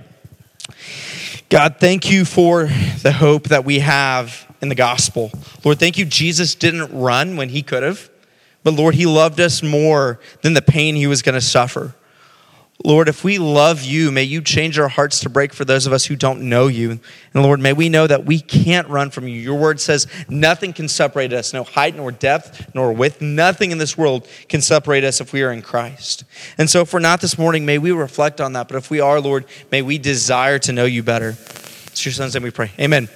God, 1.50 1.78
thank 1.80 2.12
you 2.12 2.26
for 2.26 2.66
the 3.02 3.14
hope 3.14 3.50
that 3.50 3.64
we 3.64 3.80
have 3.80 4.52
in 4.62 4.68
the 4.68 4.76
gospel. 4.76 5.32
Lord, 5.64 5.80
thank 5.80 5.98
you. 5.98 6.04
Jesus 6.04 6.56
didn't 6.56 6.92
run 6.92 7.38
when 7.38 7.50
he 7.50 7.62
could 7.62 7.84
have, 7.84 8.10
but 8.64 8.74
Lord, 8.74 8.96
he 8.96 9.06
loved 9.06 9.40
us 9.40 9.62
more 9.62 10.20
than 10.42 10.54
the 10.54 10.62
pain 10.62 10.96
he 10.96 11.08
was 11.08 11.22
going 11.22 11.36
to 11.36 11.42
suffer. 11.42 11.94
Lord, 12.86 13.10
if 13.10 13.24
we 13.24 13.40
love 13.40 13.82
you, 13.82 14.12
may 14.12 14.22
you 14.22 14.42
change 14.42 14.78
our 14.78 14.88
hearts 14.88 15.20
to 15.22 15.30
break 15.30 15.54
for 15.54 15.66
those 15.66 15.88
of 15.88 15.94
us 15.94 16.06
who 16.06 16.16
don't 16.16 16.44
know 16.44 16.68
you. 16.68 16.92
And 17.34 17.44
Lord, 17.44 17.60
may 17.60 17.74
we 17.74 17.90
know 17.90 18.06
that 18.06 18.26
we 18.26 18.40
can't 18.40 18.88
run 18.88 19.10
from 19.10 19.28
you. 19.28 19.40
Your 19.40 19.58
word 19.58 19.80
says 19.80 20.06
nothing 20.30 20.72
can 20.72 20.88
separate 20.88 21.34
us, 21.34 21.52
no 21.52 21.64
height 21.64 21.96
nor 21.96 22.12
depth 22.12 22.76
nor 22.76 22.94
width. 22.94 23.22
Nothing 23.22 23.72
in 23.72 23.80
this 23.80 23.98
world 23.98 24.28
can 24.50 24.62
separate 24.62 25.04
us 25.04 25.20
if 25.20 25.34
we 25.34 25.42
are 25.42 25.52
in 25.52 25.64
Christ. 25.64 26.26
And 26.60 26.70
so, 26.70 26.82
if 26.82 26.94
we're 26.94 27.00
not 27.00 27.22
this 27.22 27.40
morning, 27.40 27.66
may 27.66 27.80
we 27.80 27.92
reflect 27.92 28.40
on 28.40 28.54
that. 28.54 28.68
But 28.68 28.78
if 28.78 28.92
we 28.92 29.00
are, 29.00 29.20
Lord, 29.20 29.46
may 29.72 29.82
we 29.82 29.98
desire 29.98 30.60
to 30.60 30.72
know 30.72 30.86
you 30.86 31.02
better. 31.02 31.30
It's 31.88 32.06
your 32.06 32.14
son's 32.14 32.36
name 32.36 32.44
we 32.44 32.52
pray. 32.52 32.72
Amen. 32.80 33.10